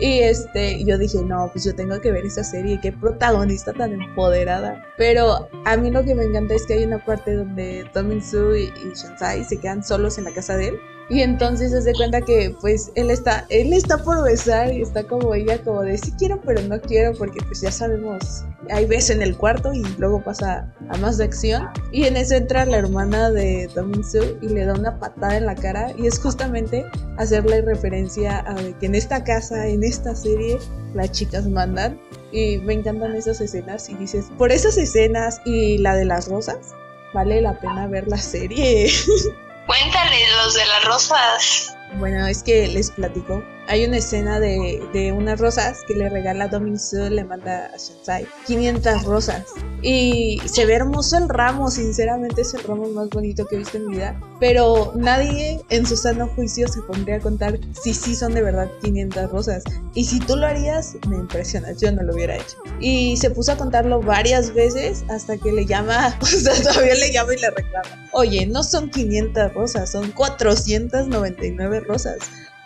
y 0.00 0.20
este, 0.20 0.84
yo 0.84 0.98
dije, 0.98 1.18
no, 1.22 1.50
pues 1.52 1.64
yo 1.64 1.74
tengo 1.74 2.00
que 2.00 2.12
ver 2.12 2.24
esa 2.24 2.44
serie, 2.44 2.78
qué 2.80 2.92
protagonista 2.92 3.72
tan 3.72 3.92
empoderada. 3.92 4.84
Pero 4.96 5.48
a 5.64 5.76
mí 5.76 5.90
lo 5.90 6.04
que 6.04 6.14
me 6.14 6.24
encanta 6.24 6.54
es 6.54 6.66
que 6.66 6.74
hay 6.74 6.84
una 6.84 7.04
parte 7.04 7.34
donde 7.34 7.84
Tommy 7.92 8.16
y, 8.16 8.18
y 8.18 8.92
Shansai 8.94 9.44
se 9.44 9.58
quedan 9.58 9.82
solos 9.82 10.18
en 10.18 10.24
la 10.24 10.32
casa 10.32 10.56
de 10.56 10.68
él 10.68 10.80
y 11.10 11.22
entonces 11.22 11.70
se 11.72 11.90
da 11.90 11.96
cuenta 11.96 12.20
que 12.20 12.54
pues 12.60 12.92
él 12.94 13.10
está, 13.10 13.46
él 13.48 13.72
está 13.72 13.98
por 13.98 14.22
besar 14.22 14.72
y 14.72 14.82
está 14.82 15.04
como 15.04 15.34
ella 15.34 15.58
como 15.62 15.82
de 15.82 15.96
sí 15.96 16.12
quiero 16.18 16.40
pero 16.42 16.60
no 16.62 16.80
quiero 16.80 17.12
porque 17.16 17.40
pues 17.46 17.62
ya 17.62 17.70
sabemos, 17.70 18.44
hay 18.70 18.84
beso 18.84 19.12
en 19.12 19.22
el 19.22 19.36
cuarto 19.36 19.72
y 19.72 19.82
luego 19.98 20.22
pasa 20.22 20.72
a 20.88 20.96
más 20.98 21.18
de 21.18 21.24
acción. 21.24 21.68
Y 21.92 22.04
en 22.04 22.16
eso 22.16 22.34
entra 22.34 22.64
la 22.66 22.78
hermana 22.78 23.30
de 23.30 23.68
Min 23.84 24.04
Soo 24.04 24.38
y 24.42 24.48
le 24.48 24.64
da 24.64 24.74
una 24.74 24.98
patada 24.98 25.36
en 25.36 25.46
la 25.46 25.54
cara 25.54 25.92
y 25.96 26.06
es 26.06 26.18
justamente 26.18 26.84
hacerle 27.16 27.62
referencia 27.62 28.40
a 28.40 28.56
que 28.78 28.86
en 28.86 28.94
esta 28.94 29.24
casa, 29.24 29.66
en 29.66 29.84
esta 29.84 30.14
serie, 30.14 30.58
las 30.94 31.12
chicas 31.12 31.46
mandan. 31.46 31.98
Y 32.30 32.58
me 32.58 32.74
encantan 32.74 33.14
esas 33.14 33.40
escenas 33.40 33.88
y 33.88 33.94
dices, 33.94 34.26
por 34.36 34.52
esas 34.52 34.76
escenas 34.76 35.40
y 35.46 35.78
la 35.78 35.96
de 35.96 36.04
las 36.04 36.28
rosas, 36.28 36.74
vale 37.14 37.40
la 37.40 37.58
pena 37.58 37.86
ver 37.86 38.06
la 38.06 38.18
serie. 38.18 38.90
Cuéntale 39.68 40.16
los 40.42 40.54
de 40.54 40.64
las 40.64 40.84
rosas. 40.86 41.76
Bueno, 41.96 42.26
es 42.26 42.42
que 42.42 42.68
les 42.68 42.90
platico 42.90 43.44
hay 43.68 43.84
una 43.84 43.98
escena 43.98 44.40
de, 44.40 45.12
unas 45.14 45.38
rosas 45.38 45.82
que 45.86 45.94
le 45.94 46.08
regala 46.08 46.48
Domin 46.48 46.78
le 47.10 47.22
manda 47.22 47.66
a 47.66 47.76
Shansai 47.76 48.26
500 48.46 49.04
rosas. 49.04 49.44
Y 49.82 50.40
se 50.46 50.64
ve 50.64 50.74
hermoso 50.74 51.18
el 51.18 51.28
ramo, 51.28 51.70
sinceramente 51.70 52.40
es 52.40 52.54
el 52.54 52.64
ramo 52.64 52.88
más 52.88 53.10
bonito 53.10 53.46
que 53.46 53.56
he 53.56 53.58
visto 53.58 53.76
en 53.76 53.88
mi 53.88 53.96
vida. 53.96 54.18
Pero 54.40 54.92
nadie 54.96 55.60
en 55.68 55.84
su 55.84 55.98
sano 55.98 56.28
juicio 56.28 56.66
se 56.66 56.80
pondría 56.80 57.16
a 57.16 57.20
contar 57.20 57.58
si 57.78 57.92
sí 57.92 58.14
son 58.14 58.32
de 58.32 58.40
verdad 58.40 58.70
500 58.82 59.30
rosas. 59.30 59.64
Y 59.92 60.06
si 60.06 60.18
tú 60.18 60.36
lo 60.36 60.46
harías, 60.46 60.96
me 61.06 61.16
impresionas, 61.16 61.78
yo 61.78 61.92
no 61.92 62.02
lo 62.02 62.14
hubiera 62.14 62.36
hecho. 62.36 62.56
Y 62.80 63.18
se 63.18 63.30
puso 63.30 63.52
a 63.52 63.56
contarlo 63.56 64.00
varias 64.00 64.54
veces 64.54 65.04
hasta 65.10 65.36
que 65.36 65.52
le 65.52 65.66
llama, 65.66 66.16
o 66.22 66.24
sea, 66.24 66.54
todavía 66.62 66.94
le 66.94 67.12
llama 67.12 67.34
y 67.34 67.38
le 67.38 67.50
reclama. 67.50 68.08
Oye, 68.12 68.46
no 68.46 68.62
son 68.62 68.88
500 68.88 69.52
rosas, 69.52 69.92
son 69.92 70.10
499 70.12 71.80
rosas. 71.80 72.16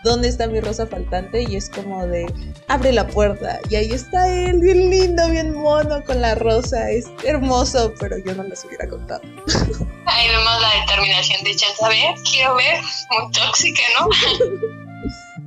¿Dónde 0.03 0.29
está 0.29 0.47
mi 0.47 0.61
rosa 0.61 0.87
faltante? 0.87 1.43
Y 1.43 1.57
es 1.57 1.69
como 1.71 2.07
de, 2.07 2.27
abre 2.69 2.93
la 2.93 3.07
puerta. 3.07 3.61
Y 3.69 3.77
ahí 3.77 3.91
está 3.93 4.29
él, 4.29 4.61
bien 4.61 4.91
lindo, 4.91 5.29
bien 5.29 5.55
mono 5.55 6.03
con 6.05 6.21
la 6.21 6.35
rosa. 6.35 6.91
Es 6.91 7.07
hermoso, 7.25 7.93
pero 7.99 8.17
yo 8.19 8.35
no 8.35 8.43
les 8.45 8.65
hubiera 8.65 8.89
contado. 8.89 9.23
Ahí 10.07 10.29
vemos 10.29 10.61
la 10.61 10.81
determinación 10.81 11.45
de 11.45 11.57
Chan. 11.57 11.71
A 11.83 11.89
ver, 11.89 12.15
quiero 12.31 12.57
ver, 12.57 12.81
muy 13.11 13.33
tóxica, 13.33 13.83
¿no? 13.99 14.09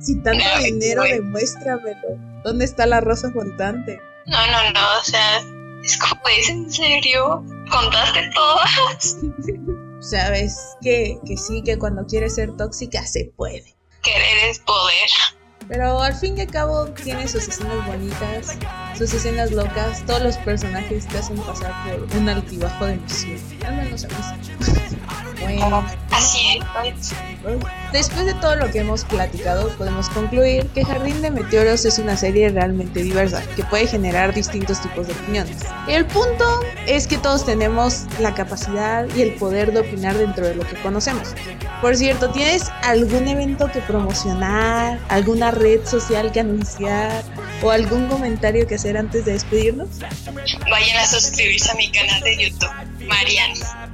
si 0.00 0.20
tanto 0.22 0.44
dinero, 0.62 1.02
demuéstramelo. 1.02 2.18
¿Dónde 2.42 2.64
está 2.64 2.86
la 2.86 3.00
rosa 3.00 3.30
faltante? 3.32 4.00
No, 4.26 4.38
no, 4.46 4.72
no, 4.72 4.98
o 5.00 5.04
sea, 5.04 5.38
es 5.84 5.96
como, 5.98 6.20
¿es 6.38 6.48
en 6.48 6.70
serio? 6.70 7.44
¿Contaste 7.70 8.30
todas? 8.34 9.18
Sabes 10.00 10.76
que, 10.82 11.18
que 11.26 11.36
sí, 11.36 11.62
que 11.62 11.78
cuando 11.78 12.06
quieres 12.06 12.34
ser 12.34 12.56
tóxica 12.56 13.04
se 13.06 13.32
puede 13.36 13.75
querer 14.06 14.50
es 14.50 14.58
poder. 14.60 15.10
Pero 15.68 16.00
al 16.00 16.14
fin 16.14 16.38
y 16.38 16.42
al 16.42 16.46
cabo 16.46 16.86
tiene 16.90 17.26
sus 17.26 17.48
escenas 17.48 17.84
bonitas, 17.86 18.56
sus 18.96 19.12
escenas 19.12 19.50
locas, 19.50 20.06
todos 20.06 20.22
los 20.22 20.36
personajes 20.38 21.08
te 21.08 21.18
hacen 21.18 21.38
pasar 21.38 21.72
por 21.84 22.16
un 22.16 22.28
altibajo 22.28 22.86
de 22.86 22.92
emoción. 22.94 23.40
Al 23.66 23.76
menos 23.76 24.04
a 24.04 24.08
mí. 24.08 24.14
bueno. 25.40 25.84
Así 26.16 26.58
es. 26.58 27.14
Después 27.92 28.26
de 28.26 28.34
todo 28.34 28.56
lo 28.56 28.70
que 28.70 28.80
hemos 28.80 29.04
platicado, 29.04 29.68
podemos 29.76 30.08
concluir 30.08 30.66
que 30.68 30.84
Jardín 30.84 31.20
de 31.22 31.30
Meteoros 31.30 31.84
es 31.84 31.98
una 31.98 32.16
serie 32.16 32.48
realmente 32.48 33.02
diversa, 33.02 33.42
que 33.54 33.64
puede 33.64 33.86
generar 33.86 34.34
distintos 34.34 34.80
tipos 34.80 35.06
de 35.06 35.12
opiniones. 35.12 35.58
El 35.88 36.06
punto 36.06 36.60
es 36.86 37.06
que 37.06 37.18
todos 37.18 37.44
tenemos 37.44 38.04
la 38.18 38.34
capacidad 38.34 39.06
y 39.14 39.22
el 39.22 39.34
poder 39.34 39.72
de 39.72 39.80
opinar 39.80 40.16
dentro 40.16 40.46
de 40.46 40.54
lo 40.54 40.66
que 40.66 40.76
conocemos. 40.76 41.34
Por 41.80 41.96
cierto, 41.96 42.30
¿tienes 42.30 42.64
algún 42.82 43.28
evento 43.28 43.70
que 43.70 43.80
promocionar, 43.80 44.98
alguna 45.08 45.50
red 45.50 45.86
social 45.86 46.32
que 46.32 46.40
anunciar 46.40 47.22
o 47.62 47.70
algún 47.70 48.08
comentario 48.08 48.66
que 48.66 48.76
hacer 48.76 48.96
antes 48.96 49.24
de 49.26 49.32
despedirnos? 49.32 49.88
Vayan 50.70 50.96
a 50.98 51.06
suscribirse 51.06 51.70
a 51.70 51.74
mi 51.74 51.90
canal 51.92 52.20
de 52.22 52.36
YouTube, 52.36 52.70
Mariana. 53.06 53.90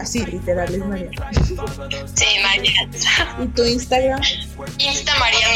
Así, 0.00 0.24
literal, 0.24 0.74
es 0.74 0.78
Mariana. 0.78 1.10
Sí, 2.14 2.26
Mariana. 2.42 3.44
¿Y 3.44 3.46
tu 3.48 3.64
Instagram? 3.64 4.20
Insta 4.78 5.12
María 5.18 5.46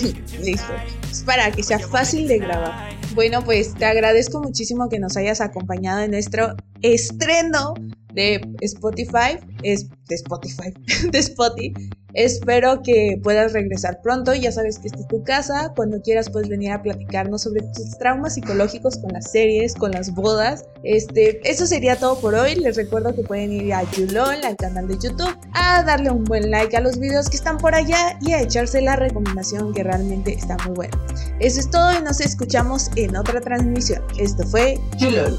9. 0.00 0.14
Listo. 0.42 0.72
Es 1.10 1.22
para 1.22 1.50
que 1.50 1.62
sea 1.62 1.78
fácil 1.78 2.28
de 2.28 2.38
grabar. 2.38 2.90
Bueno, 3.14 3.42
pues 3.44 3.74
te 3.74 3.84
agradezco 3.84 4.40
muchísimo 4.40 4.88
que 4.88 4.98
nos 4.98 5.16
hayas 5.16 5.40
acompañado 5.40 6.00
en 6.00 6.10
nuestro 6.10 6.54
estreno 6.82 7.74
de 8.18 8.40
Spotify, 8.62 9.38
es 9.62 9.88
de 10.08 10.14
Spotify, 10.16 10.74
de 11.12 11.18
Spotify. 11.18 11.72
Espero 12.14 12.82
que 12.82 13.20
puedas 13.22 13.52
regresar 13.52 14.00
pronto. 14.02 14.34
Ya 14.34 14.50
sabes 14.50 14.78
que 14.78 14.88
esta 14.88 14.98
es 14.98 15.08
tu 15.08 15.22
casa. 15.22 15.72
Cuando 15.76 16.00
quieras 16.00 16.30
puedes 16.30 16.48
venir 16.48 16.72
a 16.72 16.82
platicarnos 16.82 17.42
sobre 17.42 17.60
tus 17.60 17.96
traumas 17.98 18.34
psicológicos 18.34 18.96
con 18.96 19.12
las 19.12 19.30
series, 19.30 19.74
con 19.74 19.92
las 19.92 20.12
bodas. 20.14 20.64
Este, 20.82 21.38
eso 21.48 21.66
sería 21.66 21.96
todo 21.96 22.18
por 22.18 22.34
hoy. 22.34 22.56
Les 22.56 22.76
recuerdo 22.76 23.14
que 23.14 23.22
pueden 23.22 23.52
ir 23.52 23.72
a 23.72 23.88
Yulol, 23.92 24.42
al 24.42 24.56
canal 24.56 24.88
de 24.88 24.94
YouTube, 24.94 25.36
a 25.52 25.84
darle 25.84 26.10
un 26.10 26.24
buen 26.24 26.50
like 26.50 26.76
a 26.76 26.80
los 26.80 26.98
videos 26.98 27.28
que 27.28 27.36
están 27.36 27.58
por 27.58 27.74
allá 27.74 28.18
y 28.22 28.32
a 28.32 28.40
echarse 28.40 28.80
la 28.80 28.96
recomendación 28.96 29.72
que 29.72 29.84
realmente 29.84 30.32
está 30.32 30.56
muy 30.66 30.74
buena. 30.74 30.98
Eso 31.38 31.60
es 31.60 31.70
todo 31.70 31.96
y 31.96 32.02
nos 32.02 32.20
escuchamos 32.20 32.90
en 32.96 33.16
otra 33.16 33.40
transmisión. 33.40 34.02
Esto 34.18 34.44
fue 34.44 34.80
Yulol. 34.96 35.38